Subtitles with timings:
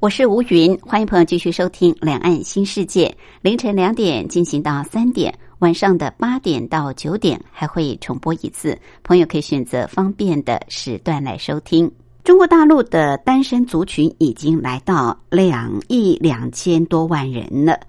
[0.00, 3.08] 我是吴云，欢迎朋友继续收听《两岸新世界》，
[3.42, 11.90] 凌晨两点进行到三点，晚上的八点到九点还会重播一次，朋友可以选择方便的时段来收听。
[12.22, 17.80] 中国大陆的单身族群已经来到两亿两千多万人了，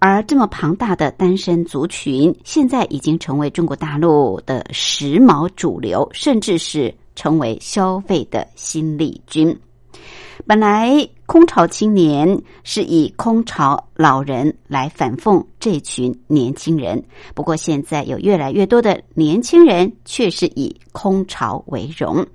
[0.00, 9.58] 而这么庞大的单身族群，现在已经成为中国大陆的时髦主流，甚至是成为消费的新力军。
[10.46, 17.02] 本来空巢青年是以空巢老人来反讽这群年轻人，
[17.34, 22.26] 不过现在有越来越多的年轻人却是以空巢为荣。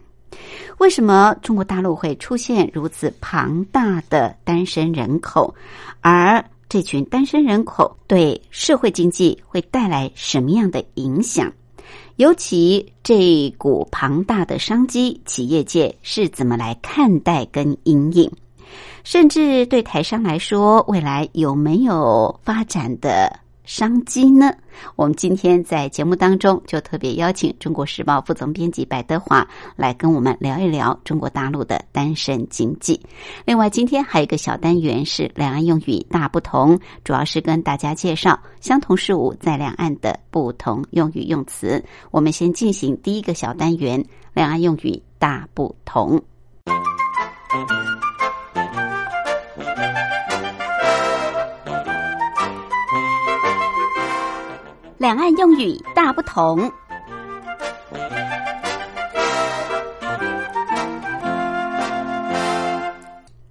[0.79, 5.53] 为什么中国大陆会出现如此庞大的单身人口？
[6.01, 11.51] 而这群单身人口对社会经济会带来什么样的影响？
[12.19, 18.29] 尤其这股庞大的商机，企业界是怎么来看待跟应应？
[19.05, 23.39] 甚至对台商来说，未来有没有发展的？
[23.69, 24.51] 商机呢？
[24.95, 32.99] 我们今天在节目当中就特别邀请《中国时报》副总编辑白德华来跟我们聊一聊中国大陆的单身经济。
[33.45, 41.85] 另外，今天还有一个小单元是两岸用语大不同，主要是跟大家介绍相同事物在两岸的不同用语用词。
[42.09, 44.03] 我们先进行第一个小单元：
[44.33, 46.19] 两岸用语大不同。
[54.99, 56.69] 两岸用语大不同。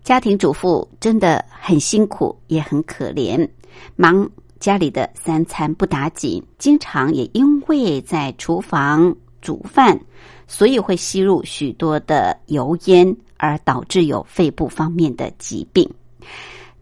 [0.03, 3.49] 家庭主妇真的很辛苦，也很可怜，
[3.97, 4.29] 忙
[4.61, 9.99] 家里的三餐不打紧，经常也因为在厨房煮饭，
[10.47, 15.91] 所以会吸入许多的油烟，而导致有肺部方面的疾病。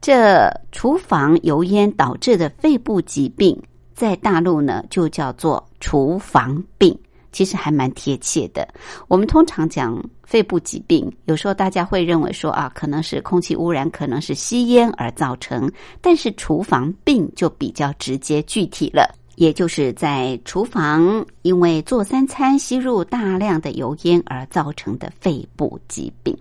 [0.00, 3.56] 这厨房油烟导致的肺部疾病。
[3.96, 6.96] 在大陆呢，就叫做厨房病，
[7.32, 8.68] 其实还蛮贴切的。
[9.08, 15.72] 我们通常讲肺部疾病，有时候大家会认为说啊，可能是空气污染，可能是吸烟而造成。
[16.02, 26.36] 但是厨房病就比较直接具体了，也就是在厨房因为做三餐吸入大量的油烟而造成的肺部疾病。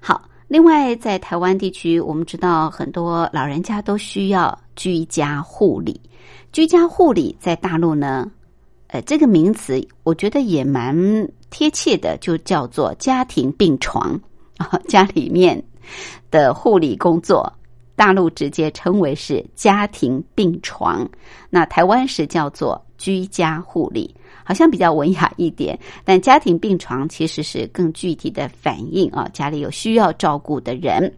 [0.00, 6.00] 好，另外在台湾地区，我们知道很多老人家都需要居家护理。
[6.52, 8.28] 居家护理在大陆呢，
[8.88, 10.96] 呃，这个名词我觉得也蛮
[11.48, 14.20] 贴切的，就叫做家庭病床
[14.56, 14.76] 啊。
[14.88, 15.62] 家里面
[16.28, 17.52] 的护理工作，
[17.94, 21.08] 大陆直接称为是家庭病床，
[21.50, 24.12] 那台湾是叫做居家护理，
[24.42, 25.78] 好像比较文雅一点。
[26.04, 31.14] 但家庭病床其实是更具体的反映啊，家里有需要照顾的人，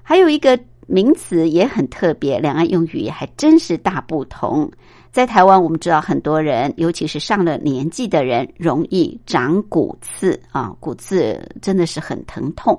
[0.00, 0.56] 还有一个。
[0.92, 4.70] 名词也很特别，两岸用语还真是大不同。
[5.10, 12.78] 在台湾，我们知道很多人，尤其是上了年纪的人，容易长骨刺啊，骨刺真的是很疼痛。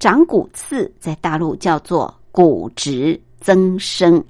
[0.00, 4.24] 长骨刺在大陆叫做骨质增生，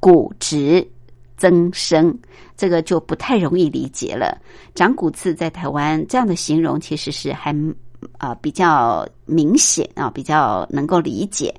[0.00, 0.90] 骨质
[1.36, 2.18] 增生
[2.56, 4.40] 这个就不太容易理解了。
[4.74, 7.54] 长骨刺在台湾这样的形容其实是还
[8.16, 11.54] 啊比较明显啊，比较能够理解。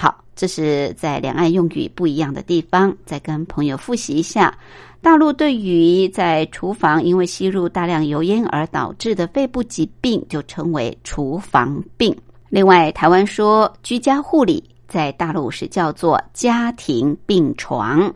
[0.00, 4.56] 好，这是在两岸用语不一样的地方，再跟朋友复习一下。
[5.02, 12.16] 大陆对于在厨房因为吸入大量油烟而导致的肺部疾病，就称为厨房病。
[12.48, 18.10] 另外，台湾说居家护理，在大陆是叫做家庭病床。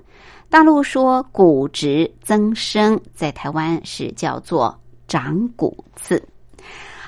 [0.49, 4.75] 大陆说骨质增生，在台湾是叫做
[5.07, 6.23] 长骨刺。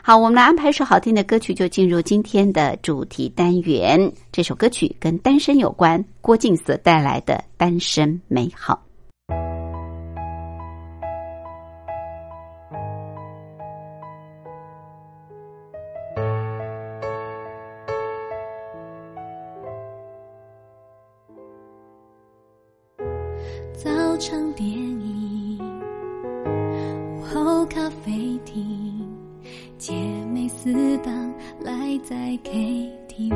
[0.06, 4.00] 好，我们来安排一首好听的歌曲，就进入今天的主题单元。
[4.30, 8.80] 这首歌曲跟单身有关，郭靖所带来的《单身美好》。
[31.66, 32.14] 赖在
[32.44, 33.34] KTV，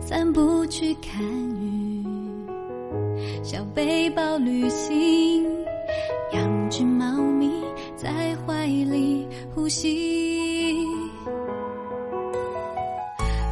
[0.00, 1.22] 散步去看
[1.60, 2.02] 雨，
[3.42, 5.44] 小背包旅行，
[6.32, 7.52] 养只猫咪
[7.94, 10.86] 在怀里呼吸，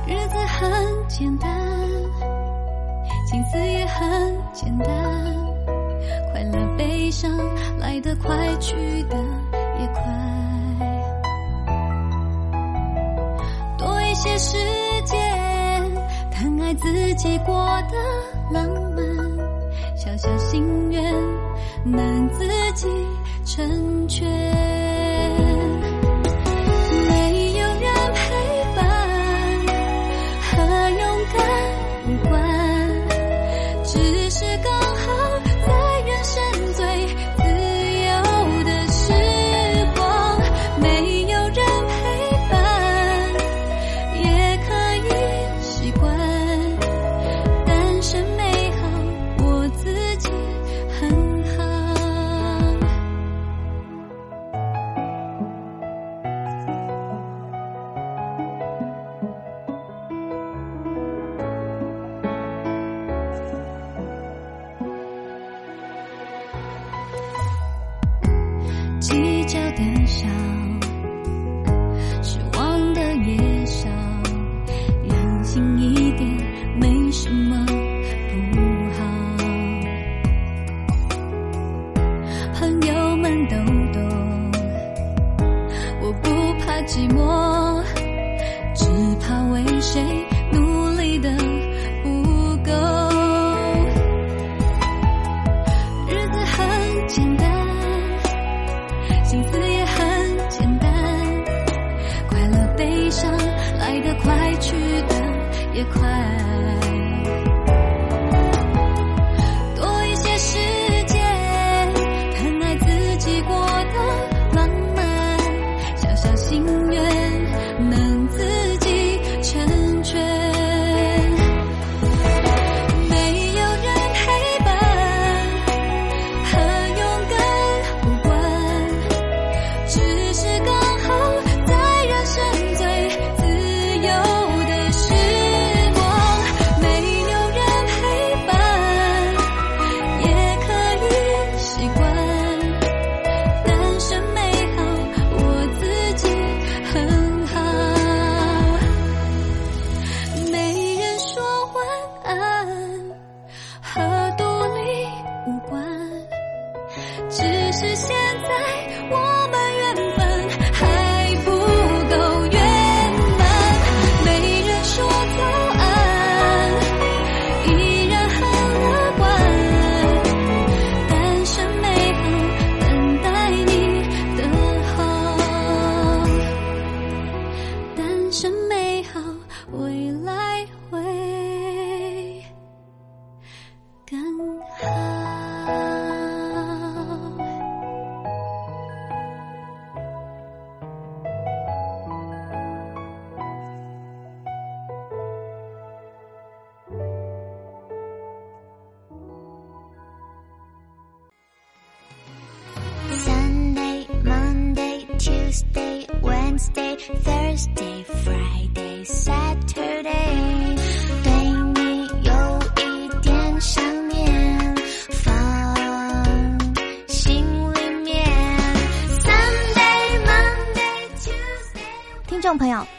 [0.06, 0.73] 日子很
[1.06, 1.50] 简单。
[3.31, 4.88] 心思也很简单，
[6.32, 7.31] 快乐悲伤
[7.79, 9.19] 来得快，去得
[9.79, 10.38] 也快。
[14.20, 14.56] 些时
[15.05, 15.17] 间，
[16.32, 17.55] 疼爱自己过
[17.88, 17.97] 得
[18.53, 19.06] 浪漫，
[19.97, 21.00] 小小心愿
[21.85, 22.44] 能自
[22.75, 22.88] 己
[23.44, 24.98] 成全。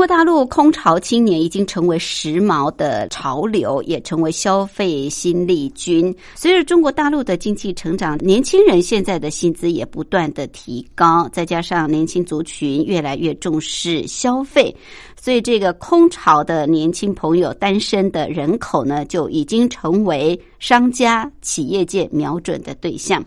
[0.00, 6.16] 中国大陆空巢青年已经成为时髦的潮流，也成为消费新力军。
[6.34, 14.74] 随着中国大陆的经济成长，年轻人现在的薪资也不断的提高，再加上年轻族群越来越重视消费，
[15.20, 23.22] 所以这个空巢的年轻朋友、单身的人口呢，就已经成为商家、企业界瞄准的对象。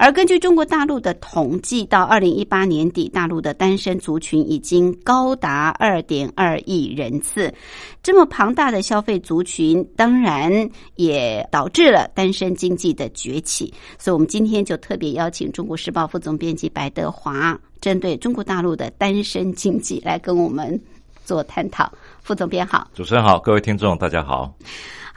[0.00, 7.52] 而根据中国大陆的统计，到二零一八年底，大陆的单身族群已经高达二点二亿人次。
[8.00, 13.74] 这么庞大的消费族群，当然也导致了单身经济的崛起。
[13.98, 20.80] 所以，我们今天就特别邀请《中国时报》副总编辑白德华，针对中国大陆的单身经济来跟我们
[21.24, 21.92] 做探讨。
[22.22, 24.54] 副总编好，主持人好，各位听众大家好。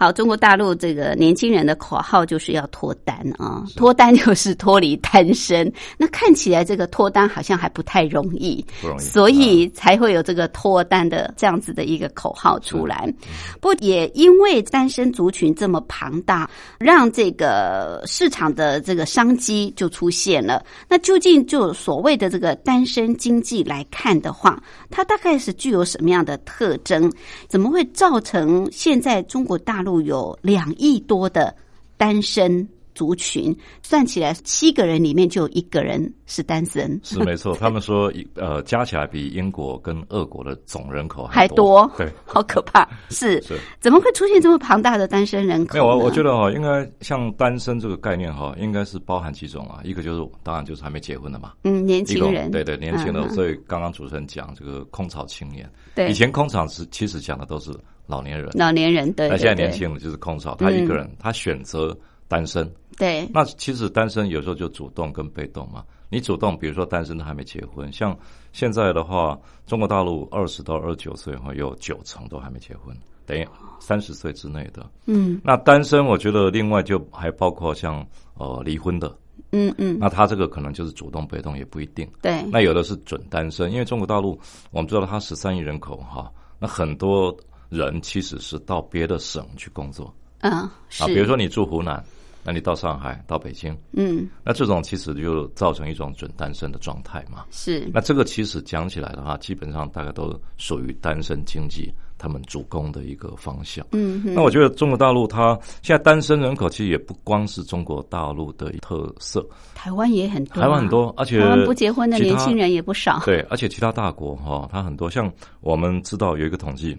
[0.01, 5.72] 好，中国大陆这个年轻人的口号就是要脱单啊，脱单就是脱离单身。
[5.96, 13.13] 那看起来这个脱单好像还不太容易，不容易，所以才会有这个脱单的这样子的一个口号出来。
[13.60, 20.65] 不过也因为单身族群这么庞大，让这个市场的这个商机就出现了。
[20.89, 27.08] 那究竟就所谓的这个单身经济来看的话，它大概是具有什么样的特征？
[27.48, 29.90] 怎么会造成现在中国大陆？
[30.00, 31.53] 有两亿多的
[31.98, 37.55] 单身族群，算起来七个人里面就有一个人是单身，是没错。
[37.55, 42.88] 他们说，呃，加起来比英国跟俄国的总人口还多，对， 好可怕。
[43.10, 45.75] 是是，怎么会出现这么庞大的单身人口？
[45.75, 49.79] 没有，我我觉得哈，应该像单身这个概念哈，应该是包含几种啊。
[49.86, 53.29] 一个就是，当然就是还没结婚的嘛，嗯，年轻人，对对，年轻人。
[53.29, 57.71] 所以刚刚主持人讲这个空巢青年，对，以前空巢是其实讲的都是。
[58.12, 62.70] 老年人，老年人对，那现在年轻人就是空巢，他一个人，他选择单身。
[62.98, 65.82] 对，那其实单身有时候就主动跟被动嘛。
[66.10, 68.15] 你主动，比如说单身都还没结婚，像
[68.51, 72.94] 现在的话，中国大陆二十到二十九岁哈，有九成都还没结婚，
[73.25, 73.48] 等于
[73.80, 74.86] 三十岁之内的。
[75.06, 79.15] 嗯，那单身我觉得另外就还包括像呃离婚的，
[79.53, 82.06] 嗯嗯，那他这个可能就是主动被动也不一定。
[82.22, 84.38] 对，那有的是准单身，因为中国大陆
[84.72, 87.36] 我们知道他十三亿人口哈，那很多。
[87.71, 90.71] 人其实是到别的省去工作，嗯，啊，
[91.07, 92.03] 比如说你住湖南，
[92.43, 97.45] 那你到上海、到北京，嗯，那这种其实就造成一种准单身的状态嘛。
[97.49, 103.85] 是，那这个其实讲起来的话，基本上大概都属于单身经济他们主攻的一个方向。
[103.93, 113.21] 嗯，那我觉得中国大陆它现在单身人口其实也不光是中国大陆的特色，台湾也很多，台湾很多，而且台湾不结婚的年轻人也不少。
[113.23, 116.97] 对，而且其他大国哈，它很多，像我们知道有一个统计。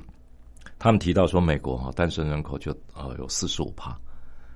[0.82, 3.96] 他们提到说，美国哈单身人口就呃有四十五趴，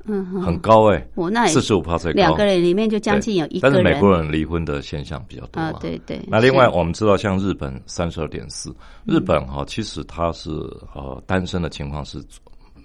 [0.06, 3.72] 嗯，很高哎，我那四十五趴最高，两个人里面就将近有一个人。
[3.72, 6.20] 但是美国人离婚的现象比较多啊，对对。
[6.26, 10.50] 那另外我们知道，像日本三十二点四，日本哈其实它是
[10.96, 12.20] 呃单身的情况是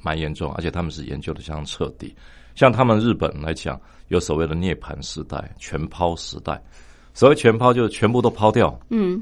[0.03, 2.15] 蛮严重，而且他们是研究的相当彻底。
[2.53, 6.63] 像他们日本来讲，有所谓的涅槃时代、全抛时代，
[7.15, 9.19] 所谓全抛就是全部都抛掉，嗯，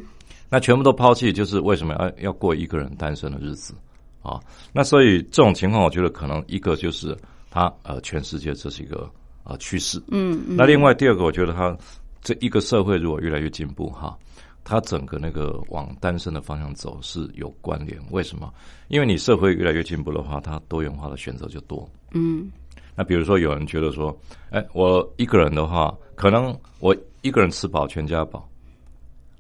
[0.50, 3.74] 那全部都抛弃，就是为什么要要过一个人单身的日子？
[4.22, 4.40] 啊，
[4.74, 7.18] 那所以这种情况，我觉得可能一个就是
[7.50, 9.10] 它呃，全世界这是一个
[9.44, 10.02] 呃趋势。
[10.10, 11.76] 嗯，那另外第二个，我觉得它
[12.22, 14.18] 这一个社会如果越来越进步哈，
[14.64, 17.98] 它整个那个往单身的方向走是有关联。
[18.12, 18.54] 为什么？
[18.90, 21.90] 因为你社会越来越进步的话，它多元化的选择就多。
[22.12, 22.52] 嗯，
[22.96, 24.16] 那比如说有人觉得说，
[24.50, 28.48] 哎，我一个人的话，可能我一个人吃饱全家饱。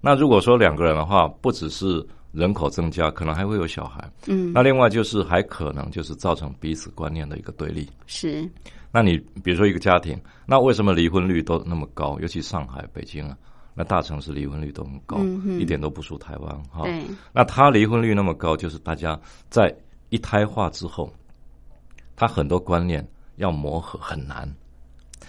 [0.01, 4.07] 那如果说两个人的话，不只是人口增加，可能还会有小孩。
[4.27, 7.89] 嗯，那另外就是还可能就是造成彼此观念的一个对立。
[8.05, 8.47] 是，
[8.91, 12.19] 那你比如说一个家庭，那为什么离婚率都那么高？
[12.19, 13.37] 尤其上海、北京啊，
[13.73, 15.17] 那大城市离婚率都很高，
[15.59, 16.83] 一点都不输台湾哈。
[16.83, 19.19] 对，那他离婚率那么高，就是大家
[19.49, 19.75] 在
[20.09, 21.11] 一胎化之后，
[22.15, 23.07] 他很多观念
[23.37, 24.47] 要磨合很难。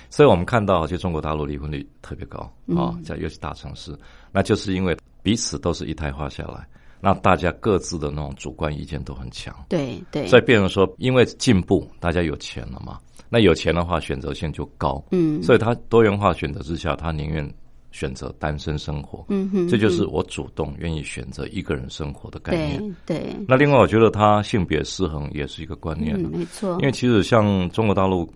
[0.09, 2.41] 所以我们看到，就中国大陆离婚率特别高
[2.77, 3.97] 啊，在尤其大城市，
[4.33, 6.67] 那就是因为彼此都是一胎化下来。
[7.01, 17.49] 那大家各自的那种主观意见都很强，对对，所以变成说，因为进步，大家有钱了嘛，那有钱的话选择性就高，嗯，所以他多元化选择之下，他宁愿
[17.91, 23.35] 选择单身生活，嗯哼，这就是我主动愿意选择一个人生活的概念，对。
[23.49, 28.31] 那另外，我觉得他性别失衡也是一个观念，没错，因为其实像中国大陆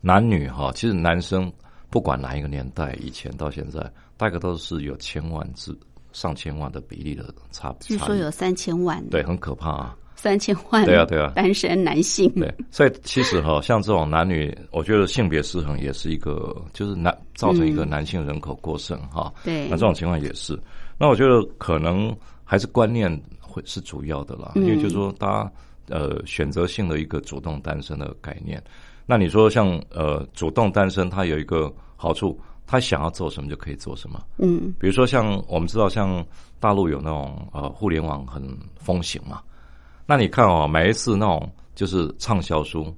[0.00, 1.50] 男女哈，其实男生
[1.88, 3.80] 不管哪一个年代，以前到现在，
[4.16, 5.74] 大概都是有千万之。
[6.16, 9.96] 上千万的比例的差，据说有三千万，对，很可怕啊！
[10.14, 19.30] 三千万，对啊，对啊，单身男性，对，所以其实哈，像这种男女，我觉得性别失衡也是一个，就是男造成一个男性人口过剩哈。
[19.44, 20.58] 对，那这种情况也是。
[20.96, 25.52] 那我觉得可能还是观念会是主要的啦，嗯因为就是说大家
[25.90, 28.60] 呃选择性的一个主动单身的概念。
[29.04, 34.20] 那你说像呃主动单身，它有一个好处，他想要做什么就可以做什么。
[34.38, 34.74] 嗯。
[34.78, 36.24] 比如说像我们知道，像
[36.58, 38.42] 大陆有那种呃互联网很
[38.76, 39.40] 风行嘛，
[40.06, 42.94] 那你看哦，每一次那种就是畅销书，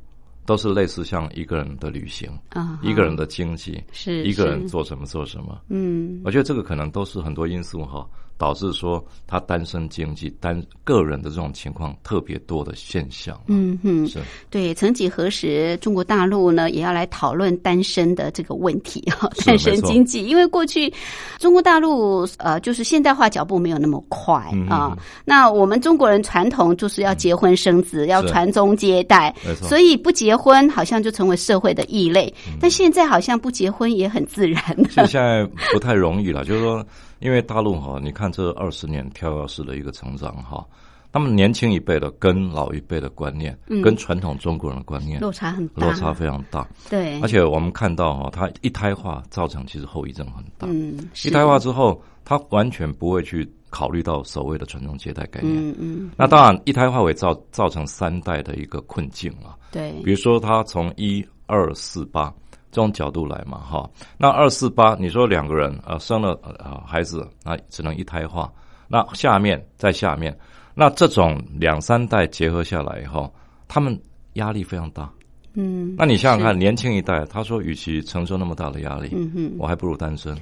[0.46, 5.60] 都是类似像一个人的旅行，啊，一个人的经济，是一个人做什么做什么。
[5.68, 6.20] 嗯。
[6.24, 13.38] 我觉得这个可能都是很多因素哈，导致说他单身经济单个人的这种情况特别多的现象。
[13.48, 20.24] 嗯哼，是对，曾几何时，中国大陆呢也要来讨论单身的这个问题啊，是单身经济。
[20.24, 20.90] 因为过去
[21.38, 24.98] 中国大陆呃，就是现代化脚步没有那么快嗯啊嗯。
[25.24, 32.32] 那我们中国人传统就是要结婚生子，要传宗接代，所以不结婚好像就成为社会的异类。
[32.46, 34.62] 嗯但现在好像不结婚也很自然
[35.06, 36.84] 现在不太容易了，就是说，
[37.20, 40.66] 因为大陆哈，你看这二十年跳跃式的一个成长哈，
[41.12, 50.66] 他们年轻一辈的跟老一辈的观念，跟传统中国人的观念落差很大，落差非常大，对，而且我们看到哈，它一胎化造成其实后遗症很大。
[50.70, 55.56] 嗯，一胎化之后，它完全不会去考虑到所谓的传宗接代概念。
[55.56, 59.56] 嗯嗯，那当然，一胎化会造造成三代的一个困境啊。
[59.70, 62.32] 对，比如说，他从一二四八
[62.78, 68.48] 这种角度来嘛，哈，那二四八，你说两个人呃生了呃孩子，那只能一胎化，
[68.86, 70.32] 那下面在下面，
[70.76, 73.34] 那这种两三代结合下来以后，
[73.66, 74.00] 他们
[74.34, 75.10] 压力非常大。
[75.54, 79.52] 嗯，那你想想看，年轻一代，他说，与其承受那么大的压力，嗯哼。
[79.58, 80.36] 我还不如单身。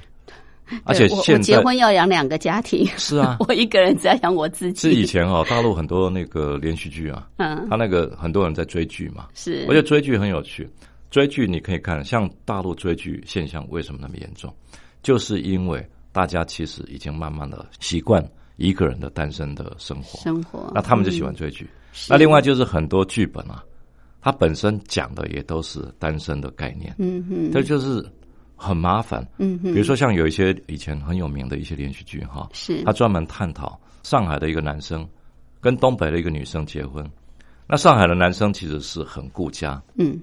[0.84, 4.90] 而且现在结婚要养两个家庭，是啊， 我一个人只要养我自己。
[4.90, 10.68] 是以前哈、大陆很多那个连续剧啊，嗯，他那个很多人在追剧嘛，是，我觉得追剧很有趣。
[11.16, 14.54] 追剧你可以看，像大陆追剧现象为什么那么严重，
[15.02, 15.82] 就是因为
[16.12, 18.22] 大家其实已经慢慢的习惯
[18.56, 21.66] 一个人的单身的生活，生活，那他们就喜欢追剧。
[21.94, 23.64] 是那另外就是很多剧本啊，
[24.20, 28.06] 它本身讲的也都是单身的概念，嗯哼，这就是
[28.54, 29.26] 很麻烦。
[29.38, 32.84] 嗯哼，比如说像有一些以前很有名的一些连续剧哈，是。
[32.84, 35.08] 他专门探讨上海的一个男生
[35.62, 37.10] 跟东北的一个女生结婚，
[37.66, 40.20] 那上海的男生其实是很顾家、嗯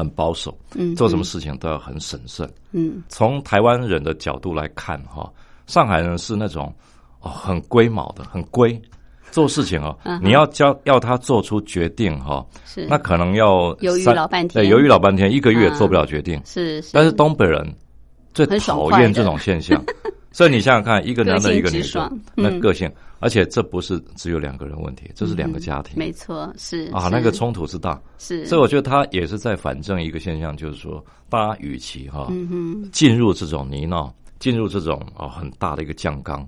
[0.00, 2.50] 很保守，嗯，做什么事情都要很审慎。
[2.72, 3.02] 嗯。
[3.08, 5.30] 从台湾人的角度来看哈，
[5.66, 6.74] 上海人是那种
[7.20, 8.80] 哦很龟毛的，很龟。
[9.30, 12.84] 做事情哦，嗯你要教要他做出决定哈，是。
[12.90, 14.64] 那可能要犹豫老半天。
[14.64, 16.42] 对，犹豫老半天，一个月嗯做不了决定。
[16.44, 17.64] 是是，但是东北人
[18.34, 19.80] 最讨厌这种现象，
[20.32, 25.94] 所以你想想看，一个男的，一个女的，嗯那个性，而且这不是只有两个人问题，这是两个家庭。
[25.98, 32.32] 没错，是啊，那个冲突之大，是，所以我觉得他也是在反证一个现象，就是说，大家与其哈
[32.92, 36.46] 进入这种泥淖，进入这种啊很大的一个酱缸，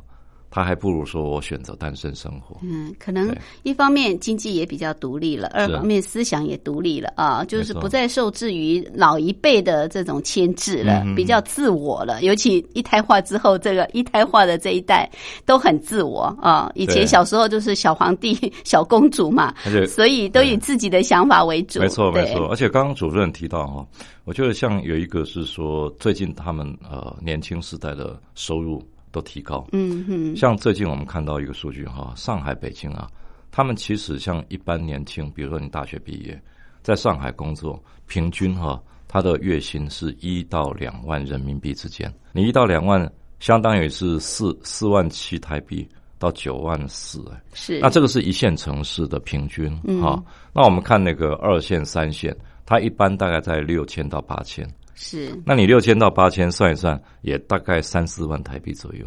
[0.54, 2.58] 他还不如说我选择单身生活。
[2.60, 12.22] 嗯，可能一方面经济也比较独立了，二方面思想也独立了啊，就是不再受制于老一辈的这种牵制了，比较自我了。
[12.22, 15.10] 尤其一胎化之后，这个一胎化的这一代
[15.46, 16.70] 都很自我啊。
[16.74, 19.54] 以前小时候就是小皇帝、 小公主嘛，
[19.88, 21.80] 所以都以自己的想法为主。
[21.80, 22.46] 没错，没错。
[22.48, 23.86] 而且刚刚主任提到哈，
[24.24, 29.64] 我觉得像有一个是说，最近他们呃年轻时代的收入都提高。
[29.70, 33.08] 嗯哼，像最近我们看到一个数据哈，上海、北京啊，
[33.52, 36.42] 他们其实像一般年轻，比如说你大学毕业，
[36.82, 42.12] 在上海工作，平均哈，他的月薪是一到两万人民币之间。
[42.32, 45.86] 你一到两万，相当于是四四万七台币
[46.18, 47.40] 到九万四哎。
[47.52, 50.20] 是那这个是一线城市的平均嗯哈、
[50.54, 54.66] 那我们看那个二线、三线，它一般大概在六千到八千。
[54.94, 55.40] 是。
[55.44, 59.06] 那你六千到八千算一算，也大概三四万台币左右。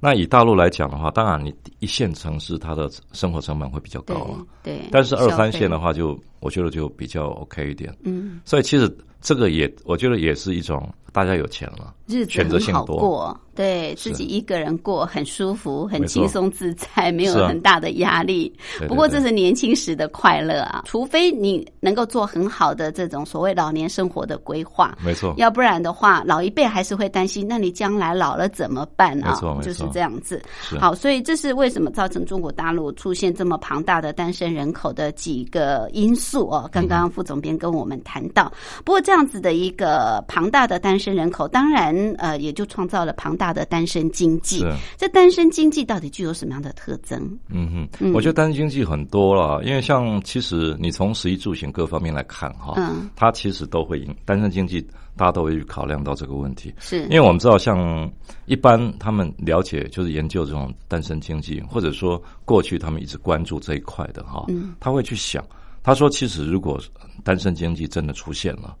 [0.00, 7.92] 那以大陆来讲的话，当然你一线城市它的生活成本会比较高啊，对，但是二三线的话就，我觉得就比较 OK 一点。
[8.04, 18.52] 嗯，所以其实这个也，我觉得也是一种大家有钱了，日子选择很好性多过，对自己一个人过很舒服，很轻松自在，没有很大的压力。
[18.78, 24.98] 对不过这是年轻时的快乐啊，除非你能够做很好的这种所谓老年生活的规划。
[25.02, 29.54] 没错，要不然的话，老一辈还是会担心，那你将来老了怎么办啊没错？
[29.54, 30.42] 没错就是这样子。
[30.80, 36.68] 好，所以这是为什么造成中国大陆出现这么庞大的单身人口的几个因素素哦。
[36.72, 38.52] 刚刚副总编跟我们谈到，
[38.84, 44.58] 不过这样子的一个庞大的单身人口，当然呃也就创造了庞大的单身经济。
[44.58, 47.38] 是这单身经济到底具有什么样的特征？
[47.48, 54.82] 嗯哼，我觉得单身经济很多了，因为像其实你从食衣住行各方面来看哈，嗯，它其实都会影单身经济，
[55.16, 56.74] 大家都会去考量到这个问题。
[56.80, 58.10] 是因为我们知道，像
[58.46, 65.44] 一般他们了解就是研究这种单身经济，或者说过去他们一直关注这一块的哈，嗯他会去想，
[65.84, 66.80] 他说其实如果
[67.22, 68.76] 单身经济真的出现了，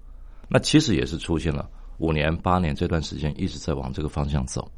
[0.48, 4.68] 那其实也是出现了五年八年这段时间一直在往这个方向走，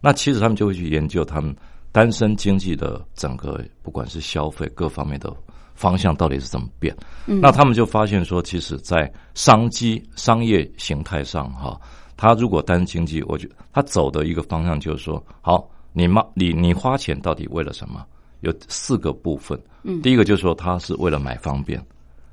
[0.00, 1.56] 那其实他们就会去研究他们
[1.90, 5.34] 单身经济的整个不管是消费各方面的
[5.74, 6.94] 方向到底是怎么变，
[7.24, 11.80] 那他们就发现说，其实，在商机商业形态上哈。
[12.14, 18.04] 他如果单身经济，我觉得他走的一个方向就是说，好，你妈你你花钱到底为了什么？
[18.42, 19.60] 有四个部分。
[19.82, 21.80] 嗯，第一个就是说，他是为了买方便；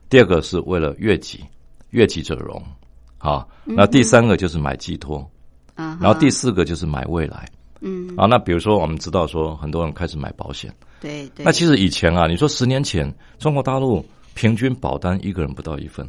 [0.09, 1.43] 第二个是为了悦己，
[1.89, 2.61] 悦己者容。
[3.17, 5.27] 好，那第三个就是买寄托。
[5.73, 7.49] 啊，然后第四个就是买未来。
[7.81, 10.69] 嗯，啊，那比如说我们知道说，很多人开始买保险。
[10.99, 16.07] 对对，那其实以前啊，你说十年前中国大陆平均保单一个人不到一份。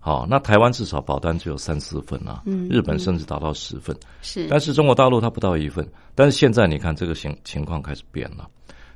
[0.00, 5.88] 好，那台湾至少保单只有三四份啊，日本甚至达到十份，是，但是中国大陆它不到一份。
[6.14, 8.46] 但是现在你看这个情情况开始变了，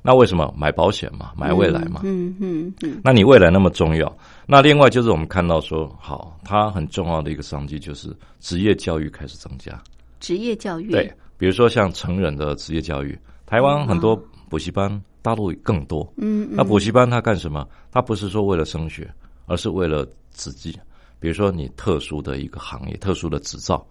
[0.03, 2.01] 那为什么买保险嘛，买未来嘛？
[2.05, 9.83] 嗯嗯嗯，那你未来那么重要，那另外就是我们看到说，好，它很重要的一个商机就是职业教育开始增加，
[10.21, 14.17] 职业教育对，比如说像成人的职业教育，台湾很多
[14.49, 14.89] 补习班，
[15.21, 16.11] 大陆更多。
[16.17, 17.67] 嗯，那补习班它干什么？
[17.91, 19.13] 它不是说为了升学，
[19.47, 20.79] 而是为了自己。
[21.21, 23.85] 比如说你特殊的一个行业、特殊的执照，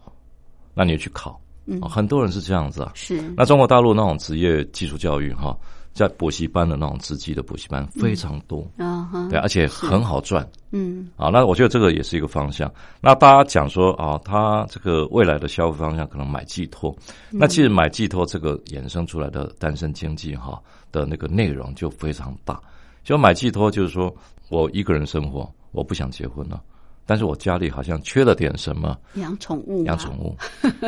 [0.73, 2.91] 那你去考，嗯，很多人是这样子啊。
[2.95, 3.21] 是。
[3.35, 5.57] 那中国大陆那种职业技术教育哈，
[5.97, 10.47] 在补习班的那种职级的补习班非常多啊，对，而且很好赚。
[10.71, 11.09] 嗯。
[11.17, 12.71] 啊，那我觉得这个也是一个方向。
[13.01, 16.95] 那大家讲说啊，他这个未来的消费方向可能买寄托，
[17.31, 22.61] 那其实买寄托这个衍生出来的单身经济哈的那个内容就非常大。
[23.03, 24.15] 就买寄托就是说
[24.49, 26.61] 我一个人生活，我不想结婚了。
[27.07, 30.35] 但是我家里好像缺了点什么，养宠物，养宠物。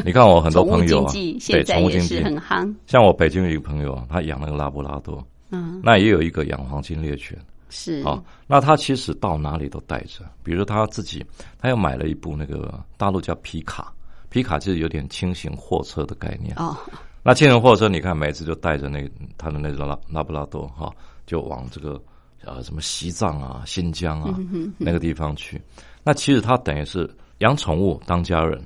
[0.05, 2.71] 你看我很多朋友啊，对 宠物经济很夯。
[2.85, 8.21] 像我北京有一个朋友啊，他养那个拉布拉多，嗯，那也有一个养黄金猎犬，是啊。
[8.47, 11.25] 那他其实到哪里都带着，比如他自己，
[11.57, 13.93] 他又买了一部那个大陆叫皮卡，
[14.29, 16.75] 皮卡就是有点轻型货车的概念哦。
[17.23, 20.91] 那轻型货车，你看每次就带着那他的那个拉拉布拉多哈，
[21.25, 22.01] 就往这个
[22.43, 24.37] 呃什么西藏啊、新疆啊
[24.77, 25.61] 那个地方去。
[26.03, 27.09] 那其实他等于是
[27.39, 28.61] 养宠物当家人，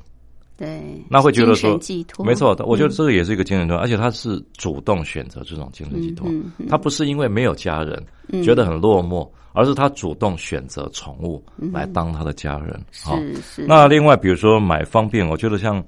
[0.57, 1.79] 对，那会觉得说
[2.23, 6.29] 没错，我觉得这个也是一个精神托，而且他是主动选择这种精神寄托，
[6.69, 12.79] 他不是因为没有家人觉得很落寞，而是他主动选择宠物来当他的家人。
[12.91, 13.65] 是是。
[13.67, 15.83] 那另外比如说买方便，我觉得像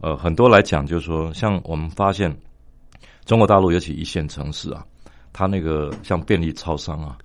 [0.00, 2.36] 呃很多来讲，就是说像我们发现
[3.24, 4.84] 中国大陆尤其一线城市啊，
[5.32, 7.16] 它那个像便利超商啊。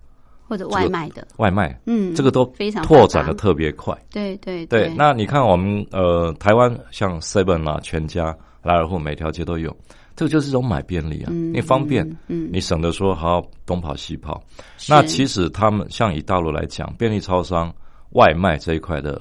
[0.54, 3.98] 或者外卖的外卖，嗯，这个都非常拓展的特别快。
[4.12, 9.76] 对对对，那你看我们呃台湾像 Seven 啊、全家、莱尔富，每条街都有，
[10.16, 14.44] 这个就是一种买便利啊，你方便，嗯，你省得说还要东跑西跑。
[14.88, 17.74] 那其实他们像以大陆来讲，便利超商
[18.12, 19.20] 外卖这一块的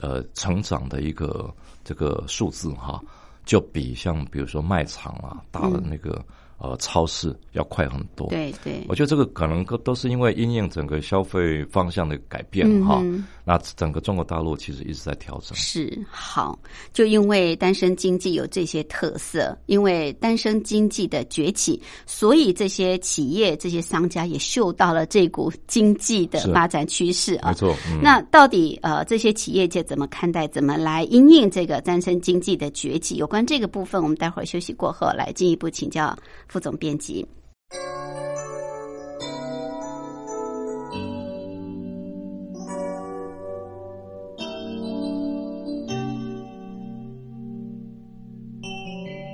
[0.00, 3.00] 呃成长的一个这个数字哈，
[3.44, 6.24] 就比像比如说卖场啊大的那个。
[6.58, 8.26] 呃，超市要快很多。
[8.28, 13.00] 对对，我觉得这个可能都都是因为因应整个消费方向的改变哈。
[13.44, 15.56] 那整个中国大陆其实一直在调整。
[15.56, 16.58] 是好，
[16.92, 27.50] 就因为单身经济有这些特色，因为单身经济的崛起，所以这些企业、这些商家也嗅到了这股经济的发展趋势啊。
[27.50, 27.74] 没错。
[28.02, 30.46] 那到底呃，这些企业界怎么看待？
[30.48, 33.14] 怎么来因应这个单身经济的崛起？
[33.16, 36.16] 有关这个部分，我们待会儿休息过后来进一步请教。
[36.48, 37.28] 副总编辑，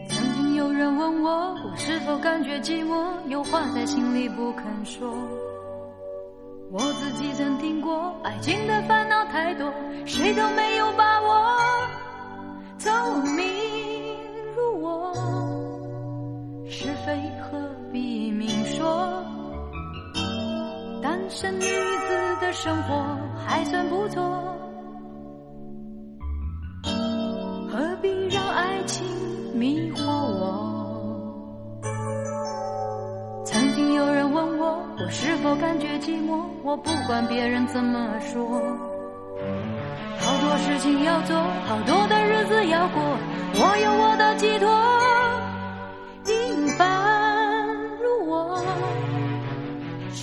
[0.08, 5.14] 曾经有人问我，我是否感觉寂寞，有话在心里不肯说。
[6.72, 9.72] 我自己曾听过，爱情的烦恼太多，
[10.04, 11.56] 谁都没有把握。
[12.76, 13.46] 聪明
[14.56, 15.43] 如我。
[16.76, 17.56] 是非何
[17.92, 19.22] 必明说？
[21.00, 24.20] 单身女子的生活还算不错，
[27.70, 29.06] 何必让爱情
[29.54, 31.80] 迷惑我？
[33.44, 36.42] 曾经有人问我，我是否感觉寂寞？
[36.64, 38.44] 我不管别人怎么说。
[40.18, 41.36] 好多事情要做，
[41.68, 43.00] 好多的日子要过，
[43.54, 45.23] 我有我的寄托。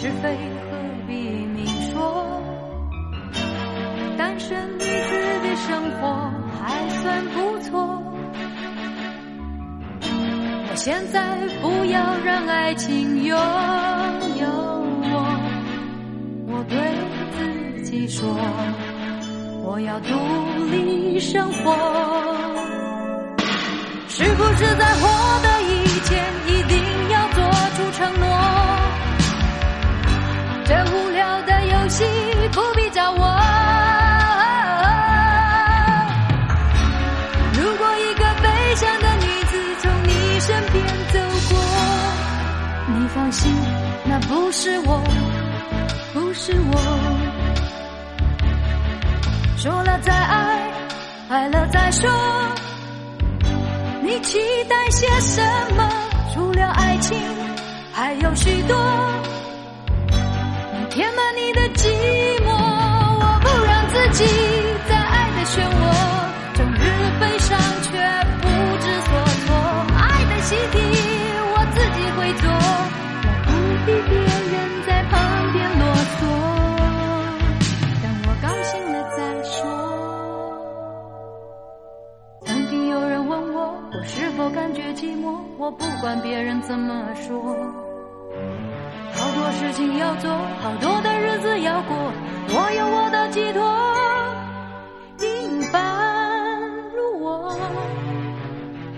[0.01, 2.41] 是非何必明说？
[4.17, 4.85] 单身女子
[5.43, 8.01] 的生活还算不错。
[10.71, 13.37] 我现在不要让爱情拥
[14.39, 14.47] 有
[15.03, 15.13] 我，
[16.47, 16.75] 我对
[17.37, 18.27] 自己说，
[19.63, 20.09] 我要独
[20.71, 21.77] 立生活。
[24.09, 25.07] 是不是在获
[25.43, 26.73] 得以前一定
[27.11, 27.37] 要做
[27.75, 28.25] 出承诺？
[30.71, 32.05] 这无聊的游戏
[32.53, 33.17] 不必找我。
[37.59, 40.81] 如果一个悲伤的女子从你身边
[41.11, 41.59] 走过，
[42.87, 43.53] 你放心，
[44.05, 45.03] 那不是我，
[46.13, 46.79] 不是我。
[49.57, 50.71] 说了再爱，
[51.27, 52.09] 爱了再说。
[54.01, 55.41] 你期待些什
[55.75, 55.91] 么？
[56.33, 57.19] 除了爱情，
[57.91, 58.77] 还有许多。
[60.91, 61.87] 填满你的寂
[62.43, 64.25] 寞，我不让自己
[64.89, 65.81] 在爱的漩涡，
[66.53, 66.83] 终日
[67.17, 67.89] 悲伤却
[68.41, 68.45] 不
[68.77, 69.55] 知所措。
[69.95, 70.75] 爱的习题
[71.47, 72.43] 我自己会做，
[73.23, 73.49] 我不
[73.85, 74.19] 必别
[74.51, 74.53] 人
[74.85, 75.15] 在旁
[75.53, 75.81] 边啰
[76.19, 76.19] 嗦。
[78.03, 79.49] 等我高兴了再说。
[82.45, 83.57] 曾经有人问我，
[83.93, 85.39] 我是否感觉寂寞？
[85.57, 87.55] 我不管别人怎么说。
[89.31, 90.29] 好多事情要做，
[90.61, 91.95] 好多的日子要过，
[92.49, 93.63] 我有我的寄托。
[95.17, 97.57] 平凡如我，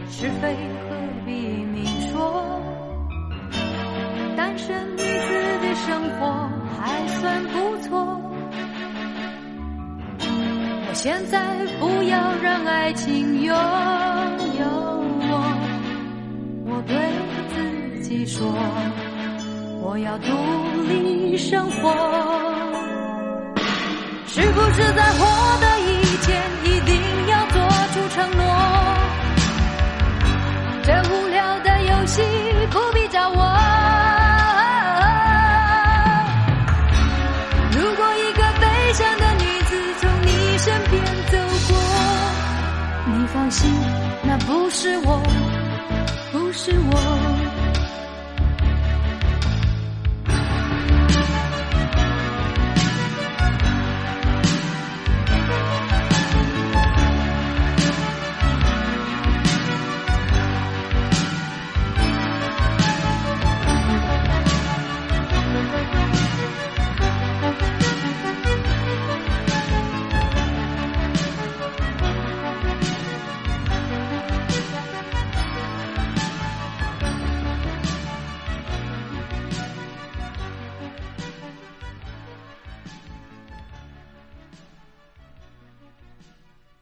[0.10, 0.58] 是非
[0.89, 1.32] 何必
[1.65, 2.60] 明说？
[4.36, 5.04] 单身女子
[5.62, 6.50] 的生活
[6.82, 8.19] 还算不错。
[10.88, 14.65] 我现在不要让爱情拥有
[15.30, 15.32] 我，
[16.65, 16.98] 我对
[17.54, 18.52] 自己说。
[19.86, 20.28] 我要独
[20.88, 21.91] 立生活，
[24.28, 25.26] 是不是在获
[25.60, 25.91] 得以
[26.22, 26.96] 前一定
[27.28, 27.60] 要做
[27.91, 28.41] 出承诺？
[30.84, 32.22] 这无聊的游戏
[32.72, 33.36] 不必找我。
[37.74, 41.76] 如果一个悲伤的女子从你身边走过，
[43.12, 43.69] 你放心，
[44.24, 45.22] 那不是我，
[46.32, 47.33] 不是我。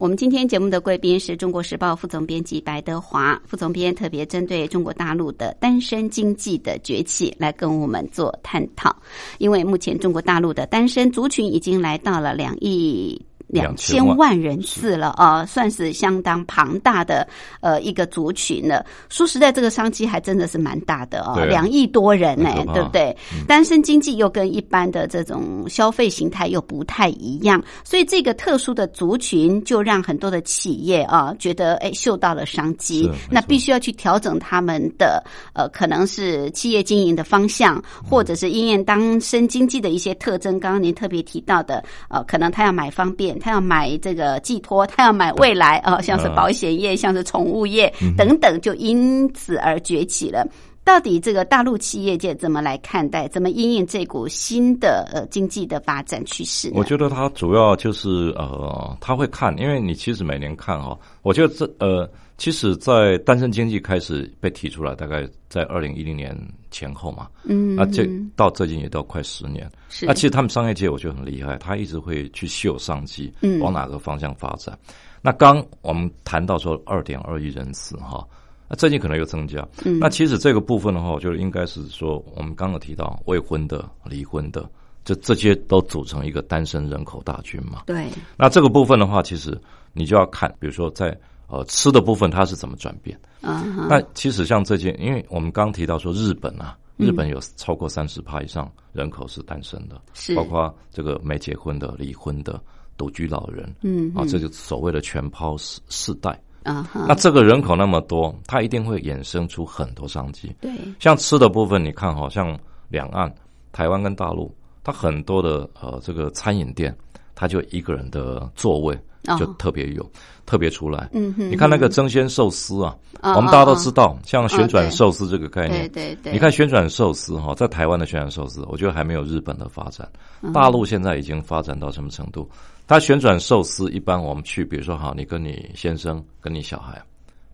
[0.02, 8.92] 我们今天节目的贵宾是中国时报副总编辑白德华副总编，特别针对中国大陆的单身经济的崛起来跟我们做探讨。
[9.38, 13.24] 因为目前中国大陆的单身族群已经来到了两亿。
[13.52, 17.28] 两千万人次了啊，算是相当庞大的
[17.60, 18.84] 呃一个族群了。
[19.10, 23.14] 说实在，这个商机还真的是蛮大的哦，两亿多人呢，对不对？
[23.46, 40.58] 单身经济又跟一般的这种消费形态又不太一样，所以这个特殊的族群就让很多的企业啊觉得哎嗅到了商机，那必须要去调整他们的呃可能是企业经营的方向，或者是应验单身经济的一些特征。
[40.58, 43.38] 刚刚您特别提到的呃，可能他要买方便。
[43.42, 50.46] 他要买这个寄托，他要买未来啊，像是保险业，像是宠物业等等，就因此而崛起了。
[50.84, 56.72] 到底这个大陆企业界怎么来看待，怎么应应这股新的呃经济的发展趋势？
[56.74, 62.08] 我觉得它主要就是呃，他会看，因为你其实每年看哈，我觉得这呃，
[62.42, 66.36] 其实，在单身经济开始被提出来，大概在二零一零年
[66.72, 70.06] 前后嘛，嗯，啊，这到最近也到快十年，是。
[70.06, 74.76] 那其实他们商业界我觉得很厉害，他一直会去秀商机，嗯，往哪个方向发展。
[75.20, 78.26] 那刚我们谈到说二点二亿人次哈。
[78.68, 84.68] 那最近可能又增加，嗯，那其实这个部分的话，我觉得应该是说，我们刚刚提到未婚的、离婚的，
[85.04, 87.84] 这这些都组成一个单身人口大军嘛。
[87.86, 88.08] 对。
[88.36, 89.56] 那这个部分的话，其实
[89.92, 91.16] 你就要看，比如说在
[91.52, 93.16] 呃吃的部分，它是怎么转变。
[93.42, 93.62] 啊。
[93.88, 102.58] 那其实像这件，因为我们刚提到说日本啊，日本有超过三十趴以上人口是单身的，是包括这个没结婚的、离婚的、
[102.96, 106.30] 独居老人，嗯啊，这就所谓的全抛世世代。
[106.62, 110.54] 啊哈，那这个人口那么多，它一定会衍生出很多商机。
[110.60, 112.56] 对，像吃的部分，你看好像
[112.88, 113.34] 两岸、
[113.72, 116.96] 台湾跟大陆，它很多的呃这个餐饮店，
[117.34, 119.00] 它就一个人的座位哦
[119.38, 120.10] 就特别有、
[120.44, 121.08] 特别出来。
[121.12, 130.08] 嗯哼，你看那个蒸鲜寿司啊，哦我们大家都知哦道，像旋转寿司这个概对念，对对，你看旋转寿司哈，在台湾的旋转寿司，我觉得还没有日本的发展。
[130.40, 132.48] 嗯大陆现在已经发展到什么程度？
[132.88, 137.00] 它旋转寿司一般我们去，比如说好，你跟你先生跟你小孩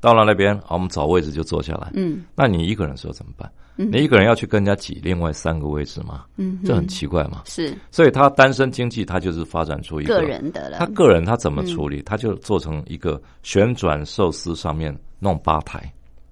[0.01, 1.91] 到了那边，我们找位置就坐下来。
[1.95, 3.51] 嗯那你一个人的时候怎么办？
[3.79, 3.88] 嗯。
[3.91, 6.25] 你一个人要去跟人家挤另外三个位置吗？
[6.37, 7.43] 嗯，这很奇怪嘛。
[7.47, 7.75] 是。
[7.91, 12.03] 所以他单身经济，他就是发展出一个个人的了，他个人他怎么嗯处理？
[12.03, 15.79] 他就做成一个旋转寿司上面弄吧台，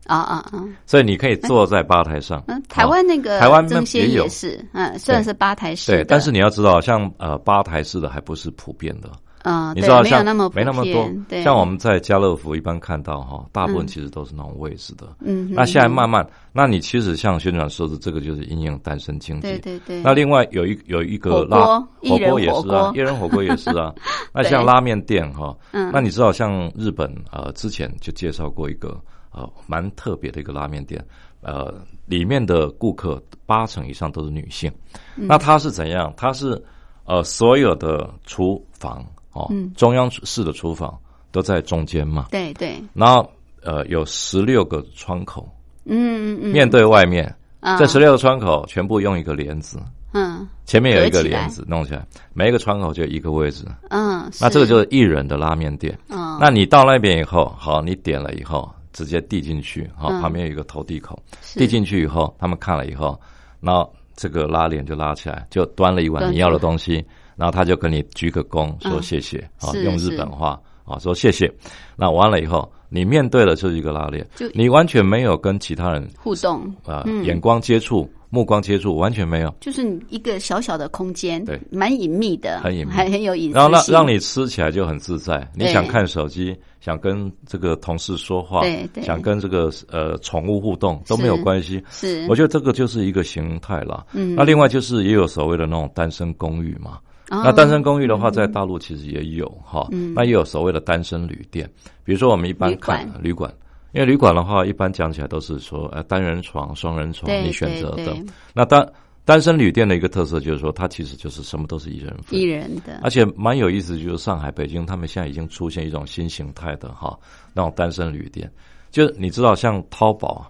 [0.06, 2.42] 啊啊啊，所以你可以坐在吧台上。
[2.48, 4.28] 嗯，台湾那个台湾那蒸鲜也有。
[4.28, 9.10] 是，嗯，虽然是吧台式的，对，但是你要知道，像呃吧台式的还不是普遍的，
[9.48, 10.30] 嗯，你知道像没
[10.62, 15.06] 有那么多，对，像我们在家乐福一般看到哈，大部分嗯其实都是那种位置的。
[15.20, 19.42] 嗯，那现在慢慢，那你其实像宣传说的这个就是应用单身经济。
[19.42, 23.94] 对对对，那另外有一有一个拉锅一人锅也是啊一人火锅也是啊。
[24.34, 31.00] 那像拉面店哈，嗯那你知道像日本呃之前就介绍过一个呃蛮特别的一个拉面店，
[31.40, 31.72] 呃
[32.06, 34.68] 里面的顾客八成以上都是女性。
[35.14, 36.12] 嗯那它是怎样？
[36.16, 36.60] 它是
[37.04, 39.06] 呃所有的厨房
[39.36, 39.72] 哦，嗯。
[39.76, 40.96] 中央式的厨房
[41.30, 43.30] 都在中间嘛，对对，然后
[43.62, 45.46] 呃有十六个窗口。
[45.84, 49.78] 嗯嗯嗯，面对外面，嗯这十六个窗口全部用一个帘子。
[50.12, 50.48] 嗯。
[50.64, 53.64] 前面有一个帘子弄起来，每一个窗口就一个位置。
[53.90, 55.96] 嗯，那这个就是一人的拉面店。
[56.08, 60.20] 嗯，那你到那边以后，好，你点了以后，直接递进去，好，嗯。
[60.20, 61.16] 旁边有一个投递口，
[61.54, 63.16] 递进去以后，他们看了以后，
[63.60, 67.04] 然后这个拉帘就拉起来，就端了一碗你要的东西，
[67.36, 71.52] 然后他就跟你鞠个躬，说嗯谢谢，啊，用日本话啊说谢谢。
[71.94, 79.54] 那完了以后，你面对的就是一个拉链就，你完全没有跟其他人互动，啊嗯眼光接触、目光接触，完全没有。
[79.60, 85.46] 就是你一个小小的空间，对，蛮隐秘的，很隐秘还很有隐私然后让让你吃起来就很自在。
[85.54, 91.82] 你想看手机，想跟这个同事说话对，对想跟这个呃宠物互动都没有是关系。
[91.90, 94.06] 是，我觉得这个就是一个形态啦。
[94.12, 96.98] 嗯那另外就是也有所谓的那种单身公寓嘛。
[97.30, 99.88] 哦那单身公寓的话，在大陆其实也有哈。
[99.92, 101.68] 嗯那也有所谓的单身旅店，
[102.04, 103.52] 比如说我们一般看旅馆。
[103.92, 108.14] 因为旅馆的话，一般讲起来都是说，呃，单人床、双人床，你选择的。
[108.52, 108.86] 那单
[109.24, 117.18] 单身旅店的一个特色就是说，它其实就是什么都是一人份一，人的而且蛮有意思，就是上海、北京，他们现在已经出现一种新形态的哈，
[117.54, 118.50] 那种单身旅店。
[118.90, 120.46] 就是你知道，像淘宝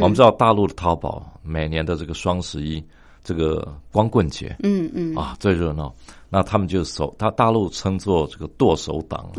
[0.00, 2.82] 我们知道大陆的淘宝每年的这个双十一，
[3.26, 4.54] 这个光棍节。
[4.62, 5.12] 嗯嗯。
[5.16, 5.92] 啊最热闹。
[6.28, 9.30] 那他们就手，他大陆称作这个剁手党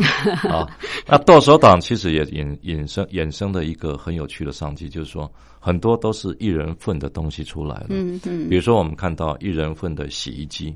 [0.50, 0.68] 啊。
[1.08, 7.88] 那剁手党其实也引引生衍生的一个很有趣的商机，就是说很多都是一人份的东西出来了。
[7.90, 10.74] 嗯嗯，比如说，我们看到一人份的洗衣机，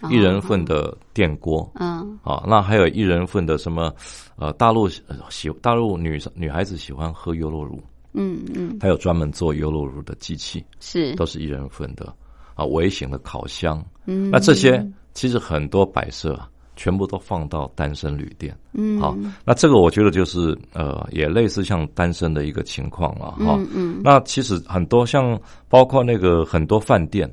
[0.00, 0.10] 哦。
[0.10, 2.18] 一人份的电锅，嗯。
[2.22, 3.94] 啊，那还有一人份的什么？
[4.36, 7.80] 呃，大陆呃喜大陆女女孩子喜欢喝优酪乳，
[8.14, 8.78] 嗯嗯。
[8.80, 12.12] 还有专门做优酪乳的机器，是，都是一人份的
[12.54, 13.84] 啊，微型的烤箱。
[14.06, 18.56] 嗯那这些其实很多摆设啊，全部都放到单身旅店。
[18.72, 23.56] 嗯好，那这个我觉得就是呃，也类似像单身的一个情况了哈。
[23.58, 27.30] 嗯嗯那其实很多像包括那个很多饭店，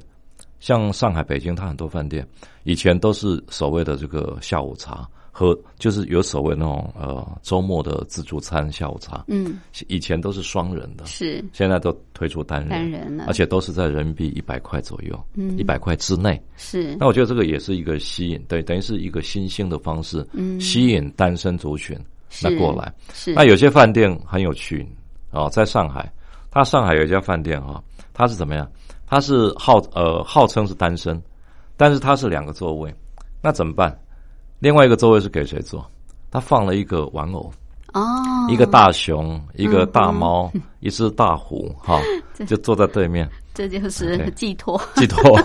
[0.60, 2.26] 像上海、北京，它很多饭店
[2.64, 16.40] 以前都是所谓的这个下午茶和就是有所谓那种呃周末的自助餐下午茶，嗯以前都是双人的，是现在都推出单人，单人了而且都是在人民币一百块左右，嗯一百块之内。
[16.58, 21.98] 是那我觉得这个也是一个吸引，对等于是一个新兴的方式，嗯吸引单身族群
[22.30, 22.94] 是那过来。
[23.14, 24.86] 是那有些饭店很有趣
[25.32, 26.12] 哦，在上海，
[26.50, 27.82] 它上海有一家饭店哈、
[28.14, 28.70] 它是怎么样？
[29.08, 31.22] 它是号呃号称是单身，
[31.78, 32.94] 但是它是两个座位，
[33.42, 33.98] 那怎么办？
[34.62, 35.86] 另外一个座位是给谁坐？
[36.30, 37.52] 他放了一个玩偶，
[37.94, 38.02] 哦，
[38.48, 42.00] 一个大熊，一个大猫，嗯一只大虎，哈、
[42.48, 43.30] 就坐在对面。
[43.54, 45.38] 这就是对寄托，寄托。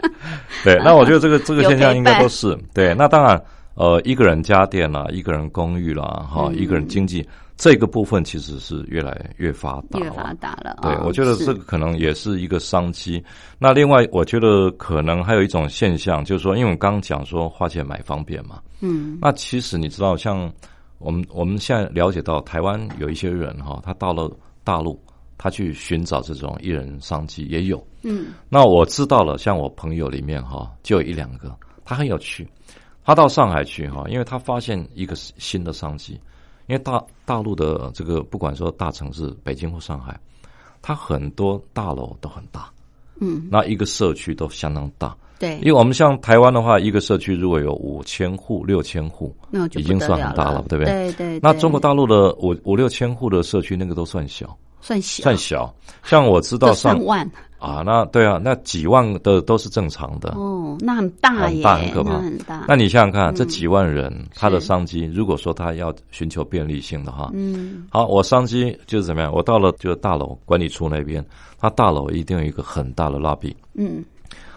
[0.64, 2.94] 对，那我觉得这个这个现象应该都是对。
[2.94, 3.40] 那当然，
[3.74, 7.24] 呃，一个人家电啦，一个人公寓啦，哈、嗯一个人经济
[7.56, 10.76] 这个部分其实是越来越发达了，越发达了。
[10.82, 13.22] 对，哦我觉得是这个可能也是一个商机。
[13.58, 20.52] 那另外，我觉得可能还有一种现象，就是说，因为我刚讲说花钱买方便嘛，嗯那其实你知道，像
[20.98, 24.30] 我们我们现在了解到，台湾有一些人哈，他到了
[24.64, 25.00] 大陆，
[25.38, 27.84] 他去寻找这种艺人商机也有。
[28.02, 31.54] 嗯那我知道了，像我朋友里面哈，就有一两个，
[31.84, 32.48] 他很有趣，
[33.04, 36.20] 他到上海去哈，因为他发现一个新的商机，
[36.66, 40.18] 因为大大陆的这个不管说大城市北京或上海，
[40.80, 42.70] 它很多大楼都很大，
[43.20, 45.58] 嗯，那一个社区都相当大，对。
[45.58, 50.92] 因，为我们像台湾的话，一个社区如果有五千户、六千户，那就已经算很大了，对不对？
[50.92, 51.40] 对对，对。
[51.42, 55.74] 那中国大陆的五五六千户的社区，那个都算小，算小，算小。
[56.02, 57.30] 像我知道上上万
[57.64, 60.30] 啊，那对啊，那几万的都是正常的。
[60.36, 62.64] 哦，那很大很耶，大很可怕那很大。
[62.68, 69.32] 那你想想看，嗯这几万人他的商机，如果说他要寻求便利性的话，嗯好，我商机就是怎么样？
[69.32, 71.24] 我到了就是大楼管理处那边，
[71.58, 74.04] 他大楼一定有一个很大的 lobby，嗯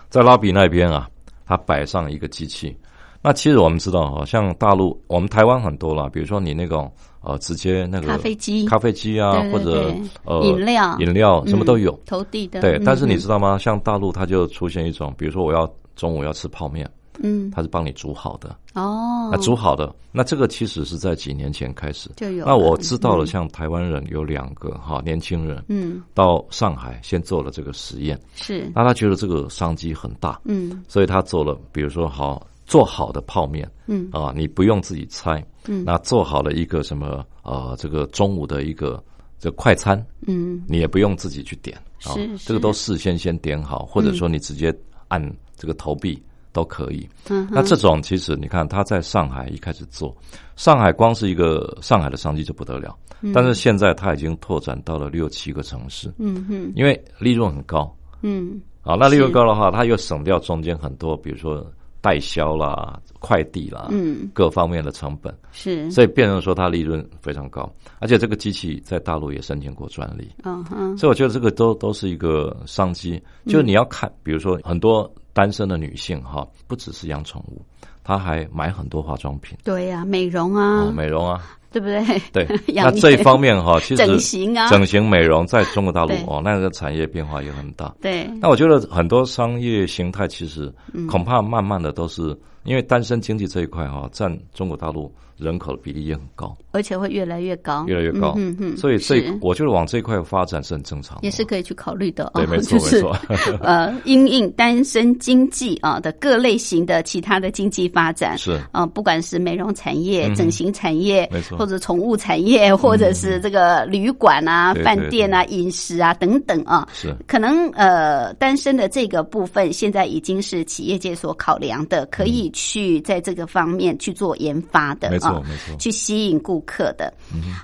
[0.09, 1.09] 在 lobby 那边啊，
[1.45, 2.75] 他摆上一个机器。
[3.21, 6.89] 那其实我们知道哈，像大陆，我们台湾很多了，比如说你那种
[7.21, 9.93] 呃，直接那个咖啡机咖啡机啊，或者
[10.23, 11.91] 呃饮料饮料什么都有。
[11.91, 13.57] 嗯投递的，对，但是你嗯知道吗？
[13.57, 16.89] 像大陆，它就出现一种，比如说我要中午要吃泡面，
[17.21, 18.55] 嗯它是帮你煮好的。
[18.73, 22.09] 哦，那煮好的，那这个其实是在几年前开始。
[22.15, 22.45] 就有。
[22.45, 34.07] 那我知道了，嗯像台湾人有两个哈年轻人嗯到上海先做了这个实验，是那他觉得这个商机很大，嗯所以他做了，比如说好做好的泡面嗯。
[34.11, 35.83] 啊，你不用自己拆，嗯。
[35.83, 39.03] 那做好了一个什么呃这个中午的一个
[39.39, 40.61] 这快餐，嗯。
[40.67, 44.71] 你也不用自己去点啊是，这个都事先先点好，或者说你直接
[45.07, 45.19] 按
[45.55, 47.07] 这个投币都可以。
[47.29, 50.15] 嗯那这种其实你看他在上海一开始做，
[50.55, 52.95] 上海光是一个上海的商机就不得了，
[53.33, 56.71] 但是现在他已经拓展到了六七个城市，嗯哼。
[56.75, 57.95] 因为利润很高。
[58.21, 58.59] 嗯。
[58.81, 58.95] 啊。
[58.99, 61.65] 那利润高的话，它又省掉中间很多，比如说
[62.07, 64.29] 代销啦、快递啦，嗯。
[64.33, 65.91] 各方面的成本，是。
[65.91, 70.31] 所以变成说它利润非常高，而且这个机器在大陆也申请过专利。
[70.43, 70.97] 嗯哼。
[70.97, 77.61] 所以我觉得这个都都是一个商机，就是你要看，比如说很多单身的女性哈，不只是养宠物，
[78.05, 79.57] 她还买很多化妆品。
[79.65, 80.85] 对呀，美容啊。
[80.85, 82.03] 哦，，美容啊，对不对？
[82.31, 82.47] 对。
[82.75, 87.93] 那这一方面哈， 其实整形啊整形美容在中国大陆哦，那个产业变化也很大。
[88.01, 98.33] 对那我觉得很多商业形态其实嗯恐怕慢慢的都是因为单身经济这一块哈，占中国大陆人口的比例也很高，而且会越来越高，越来越高。
[98.37, 101.15] 嗯嗯，所以这是我觉得往这一块发展是很正常。
[101.17, 101.21] 的。
[101.23, 102.31] 也是可以去考虑的哦。
[102.35, 103.17] 对，没错没错。
[103.61, 108.59] 呃，因应单身经济啊的各类型的其他的经济发展，是。
[108.71, 111.57] 啊，不管是美容产业、嗯整形产业，没错。
[111.57, 117.15] 或者宠物产业，或者是这个旅馆啊、饭店啊、饮食啊等等啊，是。
[117.27, 125.09] 可能呃，单身的这个部分现在已经是企业界所考量的，可以去在这个方面去做研发的。
[125.11, 127.13] 没错啊，没错去吸引顾客的。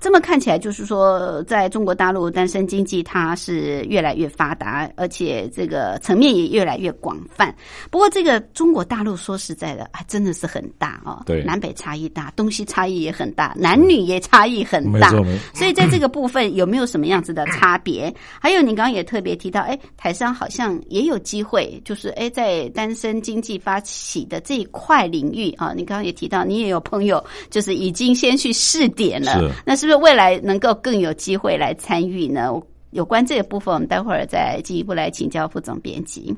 [0.01, 7.53] 这么看起来，就是说，在中国大陆单身经济它是越来越发达，而且这个层面也越来越广泛。
[7.89, 15.11] 不过，这个中国大陆说实在的，还真的是很大哦，对南北差异大，东西差异也很大，男女也差异很大。
[15.11, 18.13] 没错所以在这个部分有没有什么样子的差别？
[18.39, 27.23] 还有，你刚刚也特别提到，哎，台商好像也有机会，就是哎，在单身经济发起的这一块领域啊，你刚刚也提到，你也有朋友
[27.53, 32.51] 就是已经先去试点了是，那是不是未来能够更有机会来参与呢？
[32.89, 36.35] 有关这个部分，我们待会儿再进一步来请教副总编辑。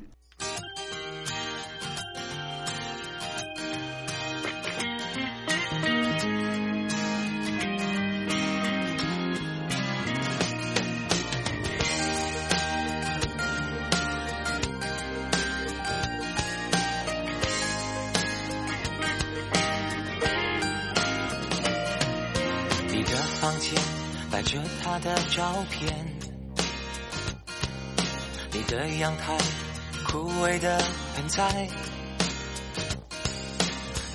[24.96, 25.94] 他的照片，
[28.54, 29.38] 你的阳台
[30.08, 30.82] 枯萎的
[31.14, 31.68] 盆栽，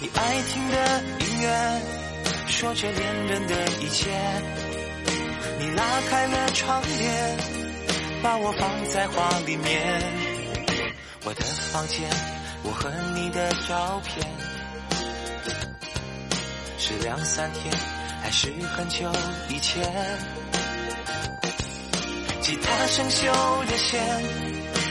[0.01, 1.83] 你爱听的音乐，
[2.47, 4.09] 说着恋人的一切，
[5.59, 7.37] 你拉开了窗帘，
[8.23, 10.03] 把我放在画里面，
[11.25, 12.09] 我的房间，
[12.63, 14.27] 我和你的照片。
[16.79, 17.71] 是两三天，
[18.23, 19.13] 还是很久
[19.51, 20.40] 以前？
[22.51, 23.27] 吉他生锈
[23.67, 24.01] 的弦，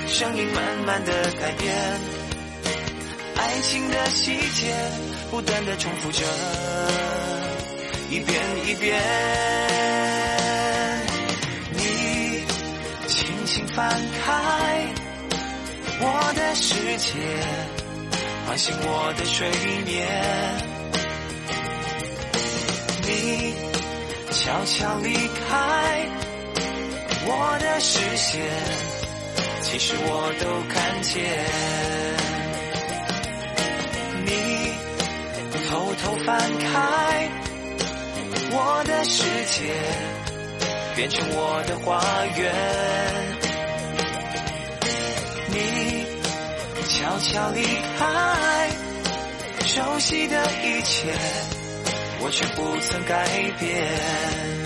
[0.08, 1.76] 声音慢慢的改变，
[3.36, 4.74] 爱情的细节
[5.30, 6.24] 不断的重复着，
[8.10, 8.98] 一遍一遍。
[11.74, 12.46] 你
[13.10, 13.90] 轻轻翻
[14.24, 14.88] 开
[16.00, 17.12] 我的世界，
[18.48, 19.50] 唤醒我的睡
[19.84, 20.08] 眠。
[23.06, 23.54] 你
[24.32, 26.08] 悄悄离开
[27.32, 28.42] 我的视线，
[29.62, 31.14] 其实我都看见。
[34.26, 34.32] 你
[35.70, 36.28] 偷偷翻
[36.58, 37.30] 开
[38.52, 39.60] 我的世界，
[40.96, 42.02] 变成我的花
[42.36, 42.42] 园。
[45.52, 45.54] 你
[46.90, 47.62] 悄悄离
[48.00, 48.02] 开
[49.68, 51.14] 熟悉的一切，
[52.22, 53.14] 我却不曾改
[53.60, 54.59] 变。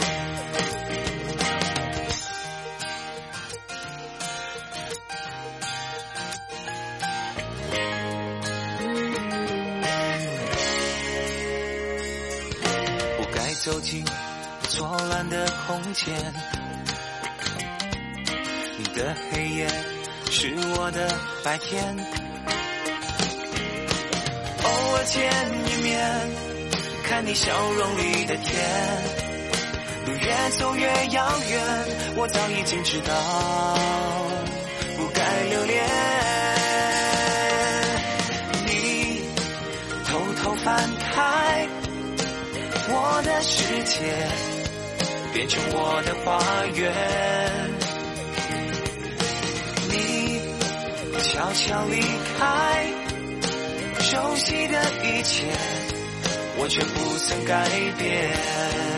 [14.70, 16.16] 错乱的空间，
[18.78, 19.68] 你的黑夜
[20.32, 21.14] 是我的
[21.44, 21.84] 白天。
[24.64, 25.30] 偶尔见
[25.68, 25.92] 一面，
[27.04, 28.54] 看你笑容里的甜。
[30.06, 31.62] 路越走越遥远，
[32.16, 33.14] 我早已经知道
[43.46, 44.00] 世界，
[45.34, 46.40] 变成我的花
[46.78, 46.94] 园。
[49.90, 50.40] 你
[51.22, 52.00] 悄悄离
[52.40, 52.88] 开
[54.00, 55.44] 熟悉的一切，
[56.58, 57.68] 我却不曾改
[57.98, 58.93] 变。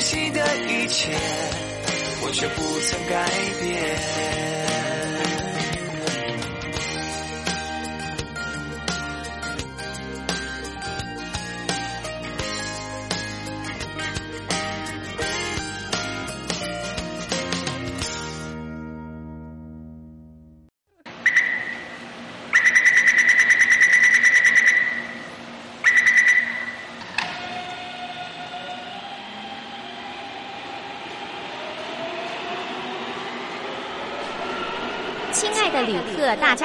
[0.00, 1.12] 悉的一切，
[2.22, 3.30] 我却不曾改
[3.60, 4.49] 变。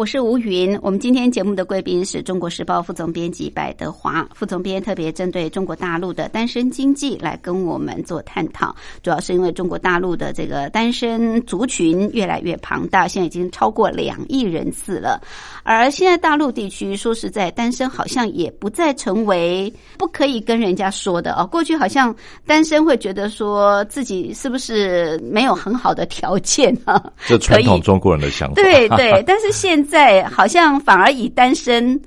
[0.00, 8.74] 我是吴云，我们今天节目的贵宾是中国时报副总编辑白德华副总编，特别针对中国大陆的单身经济来跟我们做探讨。
[9.02, 15.20] 主要是因为中国大陆的这个单身族群越来越庞大，现在已经超过两亿人次了。
[15.64, 21.46] 而现在大陆地区说实在，单身好像也不再成为不可以跟人家说的哦。
[21.46, 27.12] 过去好像单身会觉得说自己是不是没有很好的条件啊？
[27.26, 28.54] 这传统中国人的想法。
[28.54, 32.00] 对对，但是现在在好像反而以单身。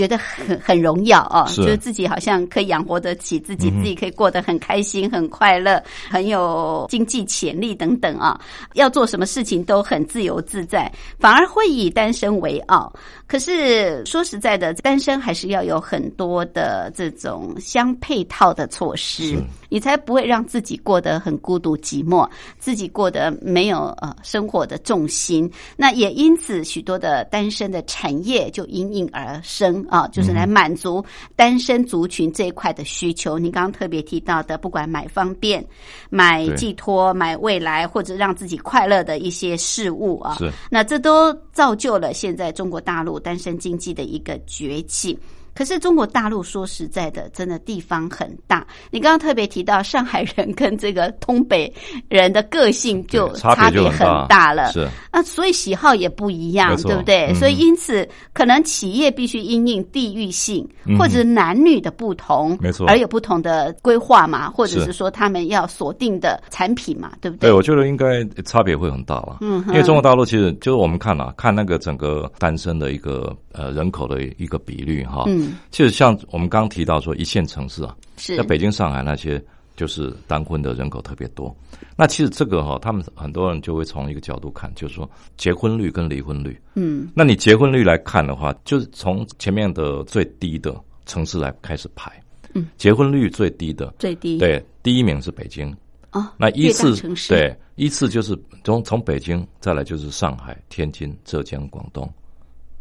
[0.00, 8.40] 觉得很很荣耀哦，是就是自己好像可以养活得起自己，自己可以过得很开心、很快乐、很有经济潜力等等啊。
[8.72, 12.90] 要做什么事情都很自由自在，反而会以单身为傲。
[13.26, 19.36] 可是说实在的，单身还是要有很多的这种相配套的措施，
[19.68, 22.26] 你才不会让自己过得很孤独寂寞，
[22.58, 25.48] 自己过得没有呃生活的重心。
[25.76, 33.38] 那也因此，许多的单身的产业就应运而生啊，就是来满足单身族群这一块的需求。
[33.38, 35.62] 您刚刚特别提到的，不管买方便、
[36.08, 45.18] 买寄托、买未来，或者让自己快乐的一些事物啊，是那这都造就了现在中国大陆单身经济的一个崛起。
[45.54, 48.66] 可是中国大陆说实在的，真的地方很大。
[48.90, 51.72] 你刚刚特别提到上海人跟这个东北
[52.08, 57.26] 人的个性就差别就很大了，是啊，所以喜好也不一样对不对？
[57.32, 67.52] 嗯所以因此，可能企业必须因应地域性，嗯或者男女的不同，没错而有不同的规划嘛，或者是是说他们要锁定的产品嘛，对不对，对？
[67.52, 69.38] 我觉得应该差别会很大了。
[69.40, 75.24] 嗯因为中国大陆其实就是我们看啊，看那个整个单身的一个呃人口的一个比率哈。
[75.26, 79.42] 嗯，其实像我们刚刚提到说一线城市啊，是在北京、上海那些
[79.76, 81.54] 就是单婚的人口特别多。
[81.96, 86.60] 那其实这个哈，他们很多人就会从一个角度看，就是说结婚率跟离婚率。
[86.74, 90.74] 嗯那你结婚率来看的话，就是从前面的最低的
[91.06, 92.12] 城市来开始排。
[92.54, 95.74] 嗯，结婚率最低的，最低对，第一名是北京。
[96.12, 96.96] 哦，那依次
[97.28, 102.12] 对依次就是从从北京再来就是上海、天津、浙江、广东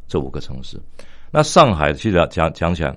[0.08, 0.82] 这五个城市。
[1.32, 2.96] 那上海其实讲讲起来，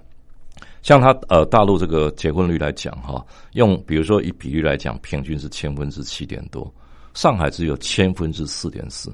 [0.83, 6.72] 像他呃大陆这个结婚率来讲哈，用比如说以比例来讲，平均是千分之七点多，
[7.14, 9.12] 上海只有千分之四点四，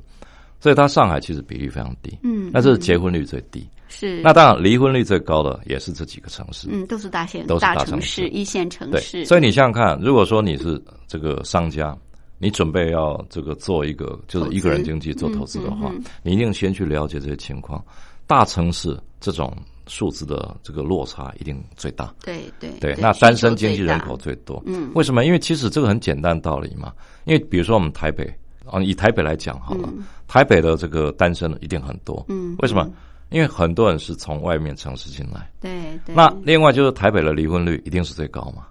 [0.61, 2.17] 所以它上海其实比例非常低。
[2.23, 3.69] 嗯那这是结婚率最低。
[3.91, 6.69] 是那当然离婚率最高的也是这几个城市。
[6.71, 11.97] 嗯，都是大县都是大城城市一线城对，市，所以你想想看，如果说你是这个商家，
[12.37, 17.83] 你准备要这个做一个就是一个人经济做投资的话，嗯嗯嗯你一定先去了解这些情况。
[18.27, 19.57] 大城市这种
[19.87, 22.15] 数字的这个落差一定最大。
[22.23, 24.63] 对对对，那单身经济人口最多。
[24.67, 25.25] 嗯为什么？
[25.25, 26.93] 因为其实这个很简单道理嘛。
[27.25, 28.25] 因为比如说我们台北
[28.65, 29.89] 啊，以台北来讲好了，
[30.27, 32.25] 台北的这个单身一定很多。
[32.29, 32.95] 嗯为什么嗯？
[33.31, 35.51] 因为很多人是从外面城市进来。
[35.61, 35.71] 对
[36.07, 38.67] 对，那另外就是台北的离婚率一定是最高嘛，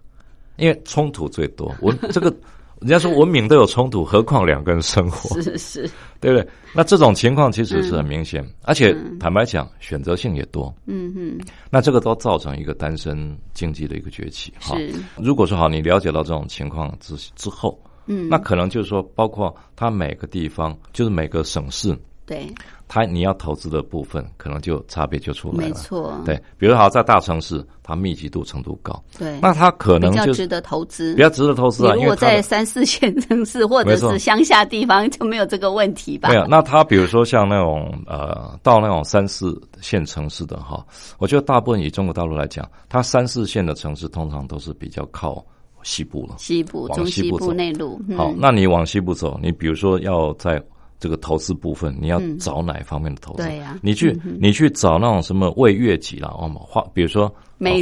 [0.55, 1.75] 因为冲突最多。
[1.81, 2.35] 我这个
[2.81, 5.89] 人家说文明都有冲突，何况两个人生活，是是。
[6.19, 6.47] 对不对？
[6.73, 9.17] 那这种情况其实是很明显，而且嗯。
[9.19, 10.73] 坦白讲，选择性也多。
[10.85, 14.51] 嗯嗯那这个都造成一个单身经济的一个崛起。
[14.59, 14.93] 哈，是。
[15.17, 22.47] 如果说好，你了解到这种情况之之后，嗯，那可能就是说，包括它每个地方，就是每个省市，对，
[22.87, 25.67] 它你要投资的部分，可能就差别就出来了。
[25.67, 36.29] 没错，对，比如好在大城市，它密集度程度高，对，那它可能就比较值得投资，比较值得投资如果在三四线城市或者是乡下地方，就没有这个问题吧？
[36.29, 40.85] 没有，那它比如说像那种呃，到那种三四线城市的哈，
[41.17, 45.45] 我觉得大部分以中国大陆来讲，它三四线的城市通常都是比较靠
[45.83, 46.35] 西部了。
[46.37, 50.61] 西部、往中西部、西部走内陆，嗯好，那你往西部走，你比如说要在
[50.99, 53.43] 这个投资部分，你要嗯找哪方面的投资？
[53.43, 57.27] 对呀你去、你去找那种什么为悦己啦，哦，化，比如说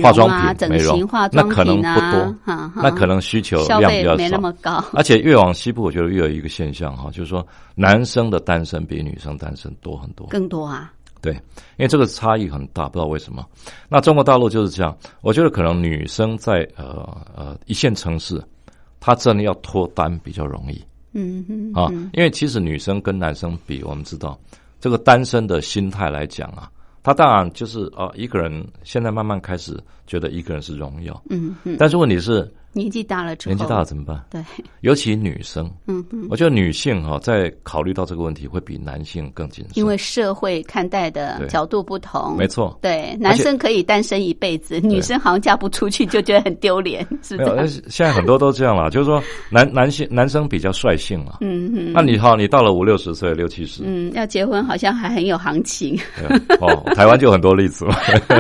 [0.02, 2.36] 化妆容啊、品、整美容形化妆那可能不多，
[2.76, 4.42] 那可能需求量比较费没那少。
[4.42, 7.46] 么高，而且越往西部，我觉得越有一个现象哈，就是说
[7.76, 10.28] 男生的单身比女生单身多很多。
[10.28, 13.46] 更多啊，对，因为这个差异很大，不知道为什么。
[13.90, 18.42] 那中国大陆就是这样，我觉得可能女生在呃呃一线城市，
[19.00, 20.84] 她真的要脱单比较容易。
[21.16, 24.40] 嗯嗯啊，因为其实女生跟男生比，我们知道
[24.80, 26.70] 这个单身的心态来讲啊，
[27.02, 34.22] 他当然就是啊，一个人现在慢慢开始觉得一个人是荣耀，嗯嗯，但是问题是年纪大了之后，年纪大了怎么办？
[34.30, 34.44] 对，
[34.82, 42.78] 尤其女生，嗯嗯，我觉得女性哈、在考虑到这个问题会比男性更谨慎，因为社会看待的角度不同，没错。
[42.82, 47.68] 对，男生可以单身一辈子，女生好像嫁不出去就觉得很丢脸，是没有，这样但。
[47.68, 51.38] 是现在很多都这样了， 就是说男男性男生比较率性了。
[51.42, 51.94] 嗯嗯。
[51.94, 55.98] 那你好，你到了五六十岁、六七十，嗯，要结婚好像还很有行情，
[56.60, 57.96] 哦，台湾就很多例子嘛。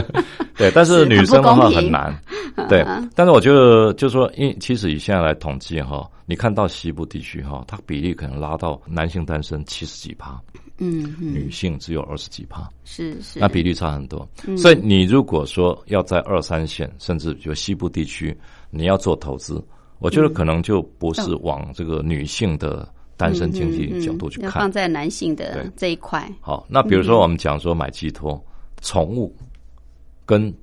[0.57, 2.13] 对，但是是女生的话很难。
[2.69, 10.41] 对， 但是我觉得就是说，因其实以现在来统计哈，你看到西部地区哈，它比例可能拉到男性单身七十几趴，
[10.77, 14.27] 嗯嗯，女性只有二十几趴，是是，那比例差很多。
[14.57, 18.35] 所以你如果说要在二三线，甚至比如西部地区，
[18.69, 19.63] 你要做投资，
[19.99, 24.49] 我觉得可能就不是往这个女性的单身经济角度去看。
[24.49, 24.71] 嗯嗯嗯放。
[24.71, 25.71] 在男性的对。
[25.75, 28.43] 这一块，好，那比如说我们讲说买寄托、
[28.81, 29.33] 宠物
[30.25, 30.53] 跟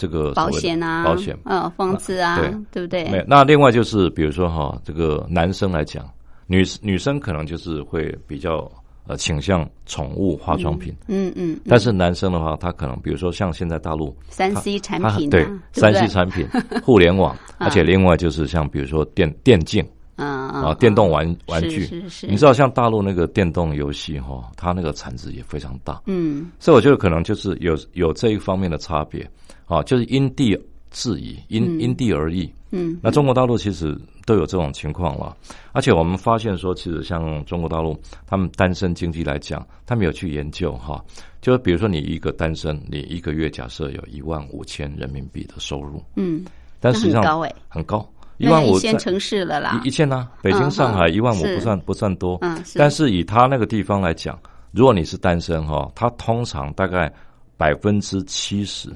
[0.00, 1.36] 这个保险啊，保险。
[1.44, 2.50] 嗯，房子啊，对。
[2.72, 3.04] 对不对？
[3.10, 3.24] 没有。
[3.28, 6.08] 那另外就是比如说哈，这个男生来讲，
[6.46, 8.66] 女女生可能就是会比较
[9.06, 11.60] 呃倾向宠物化妆品，嗯嗯，嗯。
[11.68, 16.48] 但是男生的话，他可能比如说像现在大陆三 C 产品对三 C 产品、
[16.82, 19.86] 互联网，而且另外就是像比如说电电竞
[20.20, 22.26] 嗯啊、嗯电动玩玩具，是是是。
[22.26, 26.50] 你知道像大陆那个电动游戏哈，它那个产值也非常大，嗯。
[26.58, 29.28] 所以我觉得可能就是有有这一方面的差别。
[29.66, 30.58] 啊，就是因地
[30.90, 32.52] 制宜，因、因地而异。
[32.72, 33.96] 嗯，那中国大陆其实
[34.26, 35.36] 都有这种情况了，
[35.70, 37.96] 而且我们发现说，其实像中国大陆，
[38.26, 41.00] 他们单身经济来讲，他们有去研究哈，
[41.40, 46.44] 就是比如说你一个单身，你一个月假设有一万五千人民币的收入，嗯，
[46.80, 47.54] 但实际上很高欸。
[47.68, 49.78] 很高，一那万五一线城市了啦。
[49.84, 51.54] 一一，线呢、北京、嗯上海嗯一万五是。
[51.56, 54.38] 不算不算多，嗯，但是以他那个地方来讲，
[54.72, 57.12] 如果你是单身哈，他通常大概
[57.58, 58.88] 百分之七十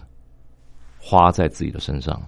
[0.98, 2.18] 花在自己的身上，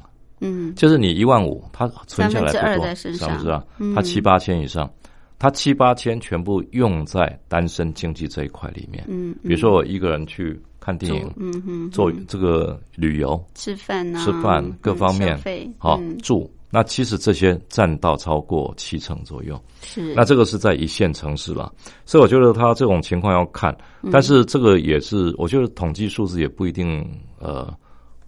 [0.41, 0.75] 嗯。
[0.75, 3.65] 就是你一万五，他存下来不多，是不是啊？
[3.79, 3.95] 嗯。
[3.95, 4.91] 他七八千以上，
[5.39, 9.03] 他七八千全部用在单身经济这一块里面。
[9.09, 16.19] 嗯，比如说我一个人去看电影，嗯哼，做这个旅游，吃饭啊，吃饭各方面费好、嗯。
[16.19, 19.59] 住，那其实这些占到超过七成左右。
[19.81, 20.13] 是。
[20.15, 21.73] 那这个是在一线城市了，
[22.05, 24.11] 所以我觉得它这种情况要看，嗯。
[24.13, 27.03] 但是这个也是，我觉得统计数字也不一定
[27.39, 27.75] 呃，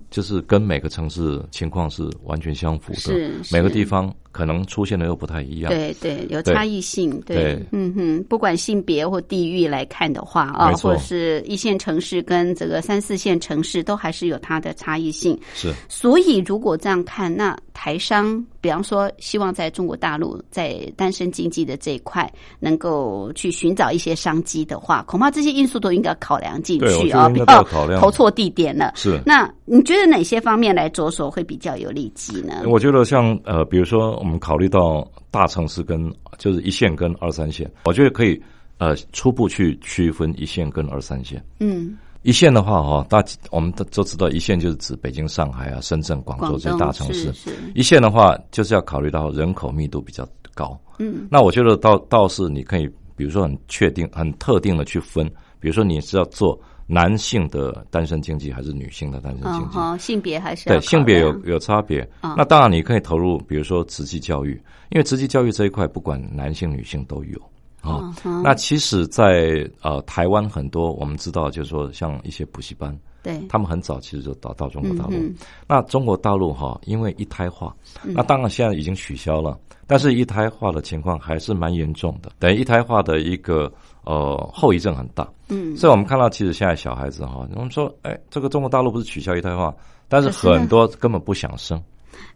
[0.08, 3.38] 就是跟每个城市情况是完全相符的，是。
[3.52, 5.72] 每个地方可能出现的又不太一样。
[5.72, 15.38] 对对，有差异性，对对，嗯哼，不管性别或地域来看的话啊，或者是一线城市跟这个三四线城市，都还是有它的差异性。
[15.54, 28.92] 是所以如果这样看，那台商，比方说希望在中国大陆在单身经济的这一块能够去寻找一些商机的话，恐怕这些因素都应该考量进去啊，不要考量投错地点了。
[28.96, 29.20] 是。
[29.24, 32.62] 那你觉得哪些方面来着手会比较有利基呢？
[32.66, 38.40] 我觉得像呃，比如说我们考虑到大城市跟就是一线跟二三线，我觉得可以
[38.78, 41.42] 呃初步去区分一线跟二三线。
[41.60, 47.32] 嗯，一线的话，哈，大我们都都知道，一线就是指北京、上海啊、深圳、广广州这些大城市
[47.74, 50.78] 一线的话，就是要考虑到人口密度比较高。
[50.98, 55.26] 嗯，那我觉得倒倒是你可以，比如说很确定、很特定的去分，
[55.60, 56.58] 比如说你是要做
[56.90, 59.76] 男性的单身经济，还是女性的单身经济？
[59.78, 62.00] 嗯，性别还是对，性别有有差别。
[62.22, 64.60] 嗯那当然你可以投入，比如说职技教育，
[64.90, 67.38] 因为职技教育这一块，不管男性女性都有。
[67.80, 68.12] 啊、
[68.42, 72.94] 那其实在，呃台湾很多我们知道，就是说像一些补习班，
[73.28, 75.16] 对，他们很早其实就到到中国大陆。
[75.16, 75.34] 嗯
[75.66, 83.70] 那中国大陆哈，因为一胎化，嗯那当然现在已经取消了，但是一胎化的情况还是蛮严重的，等于一胎化的一个
[84.04, 85.28] 呃后遗症很大。
[85.50, 89.74] 嗯，所以我们看到，其实现在小孩子哈，我们说，哎，这个中国大陆不是取消一胎化，
[90.08, 91.82] 但是很多根本不想生。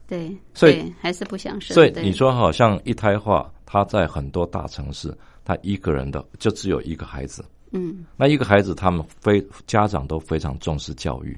[0.07, 1.75] 对，所以还是不想生。
[1.75, 8.05] 所以对你说好像一胎化，他在很多大城市，他一个人的就只有一个孩子，嗯。
[8.17, 11.37] 那一个孩子他们非家长都非常重视教育，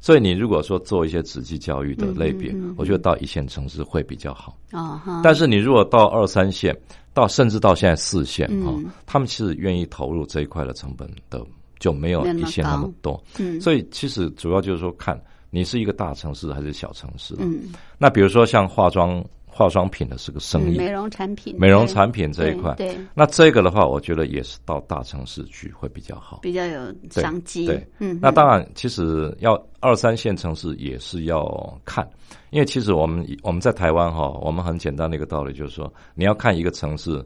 [0.00, 2.68] 所以你如果说做一些职技教育的类别，嗯嗯。
[2.70, 4.56] 嗯我觉得到一线城市会比较好。
[4.72, 6.76] 哦，但是你如果到二三线，
[7.14, 11.44] 到甚至到现在四线哈、嗯他们其实愿意投入这一块的成本的
[11.78, 13.22] 就没有一线那么多。
[13.38, 13.60] 嗯。
[13.60, 17.36] 所以其实主要就是说看你是一个大城市还是小城市。
[17.38, 17.64] 嗯。
[17.98, 19.22] 那比如说像化妆
[19.54, 26.38] 化妆品的是个生意，嗯美容产品，美容产品这一块，对，对那这个的话，我觉得也是到大城市去会比较好。
[26.40, 26.80] 比较有
[27.10, 27.66] 商机。
[27.66, 32.08] 对，嗯，那当然，其实要二三线城市也是要看，
[32.48, 37.22] 因为其实我们我们在台湾哈，我们很简单的一个道理就是说，你要看一个城市，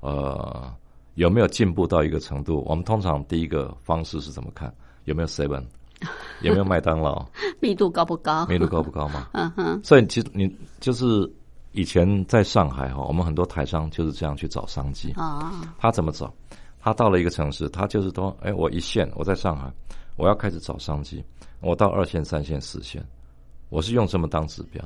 [0.00, 0.70] 呃，
[1.14, 2.62] 有没有进步到一个程度。
[2.68, 4.70] 我们通常第一个方式是怎么看？
[5.04, 5.64] 有没有 seven？
[6.40, 7.26] 有没有麦当劳？
[7.60, 8.46] 密度高不高？
[8.46, 9.28] 密度高不高嘛？
[9.32, 11.30] 嗯哼，所以其实你就是
[11.72, 15.12] 以前在上海哈，我们很多台商就是这样去找商机。
[15.12, 16.32] 啊，他怎么找？
[16.80, 19.70] 他到了一个城市，他就是说，哎，我一线，我在上海，
[20.16, 21.24] 我要开始找商机。
[21.60, 23.04] 我到二线、三线、四线，
[23.68, 24.82] 我是用什么当指标？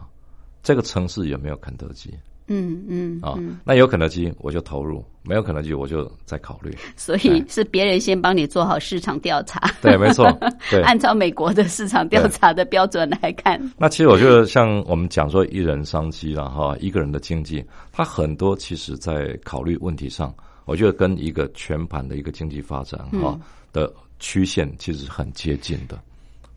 [0.63, 2.13] 这个城市有没有肯德基
[2.47, 3.35] 嗯嗯啊？
[3.39, 6.77] 嗯，那有肯德基，我就投入；没有肯德基，我就再考虑。
[6.97, 10.31] 所以是别人先帮你做好市场调查，对，没错，
[10.71, 10.83] 对。
[10.85, 13.61] 按照美国的市场调查的标准来看。
[13.79, 20.35] 那其实我觉得，像我们讲说一人商机了哈，一个人的经济，他很多其实在考虑问题上，
[20.67, 23.41] 我觉得跟一个全盘的一个经济发展哈嗯
[23.73, 25.99] 的曲线其实是很接近的。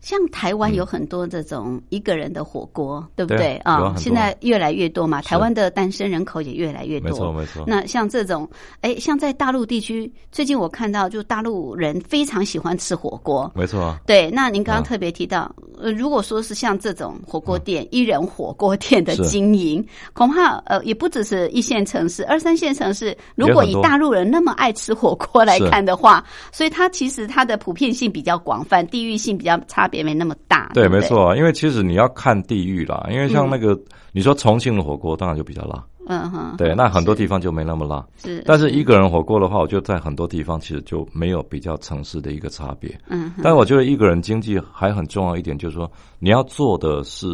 [0.00, 7.10] 像台湾有很多这种一个人的火锅，对不对对啊现在越来越多嘛，台湾的单身人口也越来越多。
[7.10, 7.64] 没错，没错。
[7.66, 8.48] 那像这种，
[8.80, 13.50] 哎，像在大陆地区，最近我看到，就大陆人非常喜欢吃火锅。
[13.54, 23.16] 没错啊，对，那您刚刚啊特别提到，呃，如果说是像这种火锅店、一人火锅店的经营，恐怕呃也不只是一线城市、二三线城市。
[23.34, 30.70] 如果以大陆人那么爱吃火锅来看的话，所以它其实它的普遍性比较广泛，地域性比较差别没那么大。
[30.74, 31.00] 对，不没。
[31.00, 33.78] 错啊，因为其实你要看地域啦，因为像那个、
[34.12, 38.04] 你说重庆的火锅，当然就比较辣，嗯哼，对，那很多地方就没那么辣。
[38.16, 42.98] 是，但是一个人火锅的话，我觉得在很多地方其实就没有比较城市的一个差别。
[43.08, 47.26] 嗯哼，但我觉得一个人经济还很重要一点，就是说你要做的是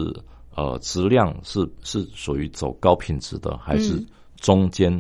[0.55, 4.07] 呃质量是是属于走高品质的，还是嗯
[4.45, 4.93] 中间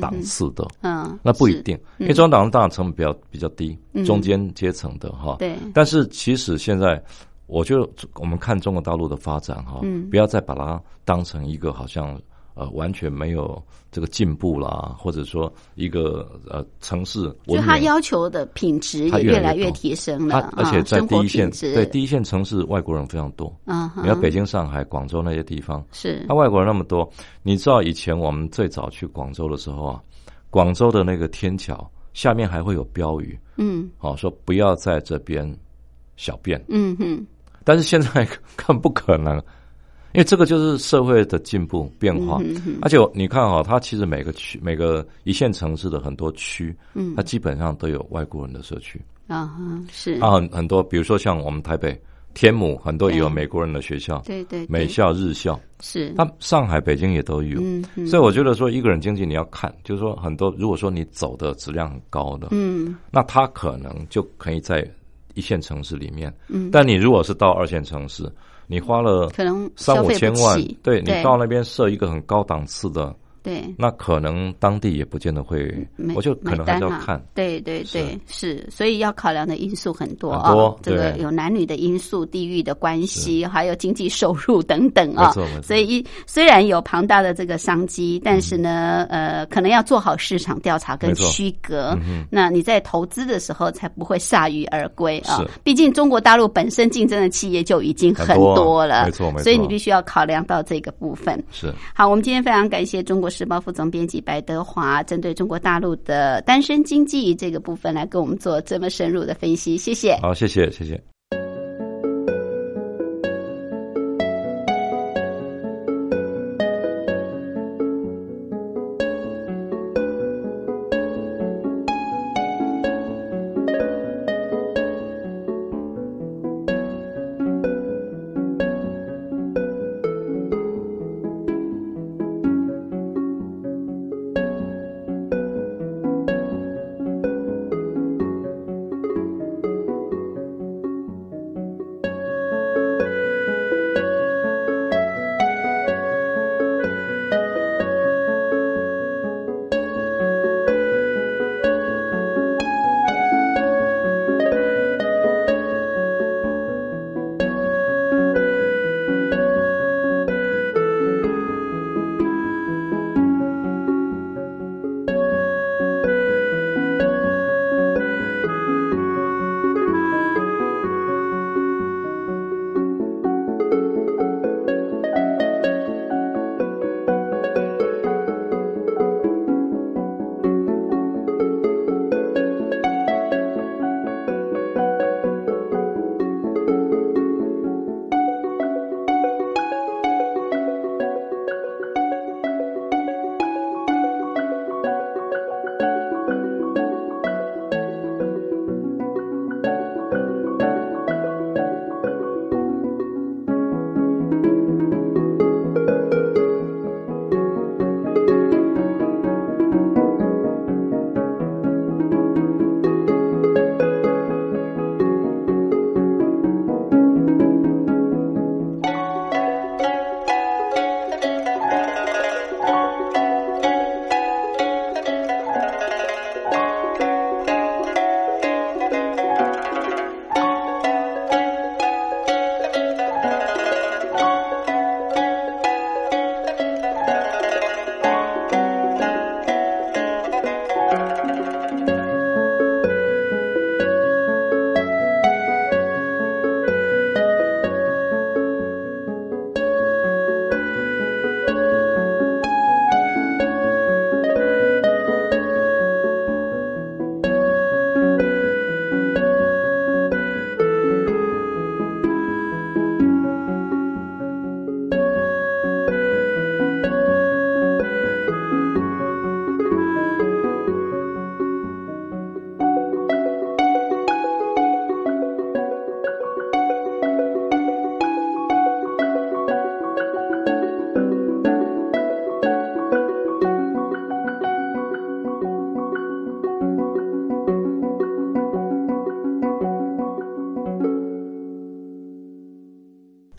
[0.00, 0.64] 档次的？
[0.82, 4.04] 嗯，那不一是定，因为中档当然成本比较比较低，嗯。
[4.04, 5.34] 中间阶层的哈。
[5.40, 7.02] 对，但是其实现在，
[7.48, 7.84] 我觉得
[8.14, 10.08] 我们看中国大陆的发展哈，嗯。
[10.08, 12.16] 不要再把它当成一个好像
[12.54, 17.78] 呃完全没有这个进步啦，或者说一个呃城市就他。
[17.82, 23.52] 要求的品质也越来越提升它了，而且在第一线，对第一线城市外国人非常多。
[23.64, 27.10] 嗯哼，你看北京、上海、广州那些地方，是那外国人那么多，
[27.42, 30.00] 你知道以前我们最早去广州的时候啊，
[30.48, 35.44] 广州的那个天桥下面还会有标语，嗯哦，说不要在这边
[36.16, 36.64] 小便。
[36.68, 37.26] 嗯哼
[37.64, 39.42] 但是现在 更不可能，
[40.14, 42.38] 因为这个就是社会的进步变化。
[42.42, 49.00] 嗯哼而且你看哈、它其实每个区、每个一线城市的很多区，嗯它基本上都有外国人的社区。
[49.28, 51.98] 啊哈是啊，很很多，比如说像我们台北
[52.34, 55.58] 天母，很多也有美国人的学校，对对对美校、日校。
[55.80, 57.60] 是那上海、北京也都有。
[58.06, 64.86] 所以我觉得说，一个人经济你要看，就是说很多，如果说你走的质量很高的，嗯那他可能就可以在
[65.34, 66.32] 一线城市里面。
[66.48, 68.30] 嗯但你如果是到二线城市，
[68.72, 73.62] 你花了可能三五千万，对你到那边设一个很高档次的，对。
[73.76, 75.72] 那可能当地也不见得会，
[76.14, 77.22] 我就可能还是要看。
[77.34, 85.32] 对对对，是，所以要考量的因素很多啊，这个有男女的因素、地域的关系，还有经济收入等等啊。
[85.62, 91.96] 所以一虽然有庞大的这个商机，但是呢，呃，可能要做好市场调查跟区隔。
[92.04, 92.24] 嗯。
[92.30, 95.36] 那你在投资的时候才不会铩羽而归啊。
[95.38, 95.48] 是！
[95.64, 99.42] 毕竟中国大陆本身竞争的企业就已经很多了，没错没错。
[99.42, 101.42] 所以你必须要考量到这个部分。
[101.50, 101.72] 是。
[101.94, 110.16] 好，我们今天非常感谢中国时报副总编辑白德华，针对中国大陆的单身经济这个部分来给我们做这么深入的分析，谢谢。
[110.22, 111.11] 好，谢谢谢谢。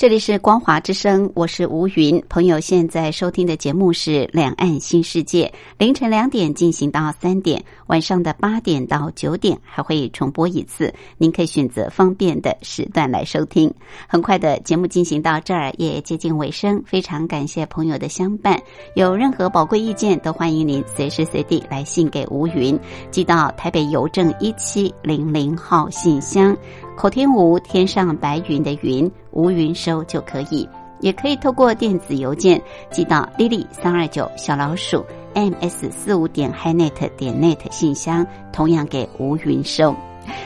[0.03, 2.21] 这里是光华之声，我是吴云。
[2.27, 5.45] 朋友现在收听的节目是《两岸新世界》，
[5.77, 13.73] 凌晨两点进行到三点，晚上的八点到九点还会重播一次，您可以选择方便的时段来收听。
[14.05, 18.61] 很快的节目进行到这儿也接近尾声，非常感谢朋友的相伴。
[18.95, 22.77] 有任何宝贵意见，都欢迎您随时随地来信给吴云，
[23.09, 26.53] 寄到台北邮政一七零零号信箱。
[26.95, 30.67] 口天吴，天上白云的云，吴云收就可以，
[30.99, 39.93] 也可以透过电子邮件寄到 lily 三二九小老鼠 ms 四五点 hinet 点 net 信箱，同样给吴云收。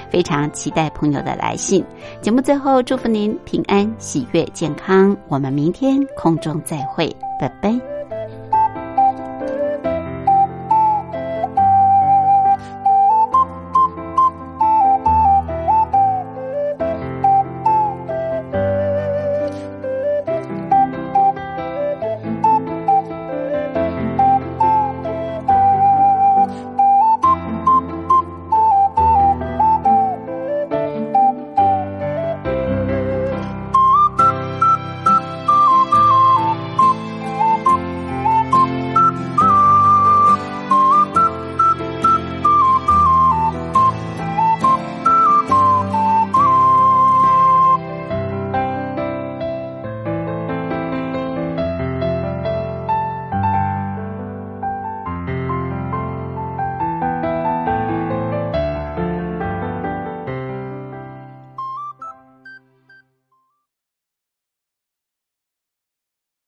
[0.09, 1.85] 非常期待朋友的来信。
[2.21, 5.15] 节目最后祝福您平安、喜悦、健康。
[5.27, 7.96] 我们明天空中再会，拜拜。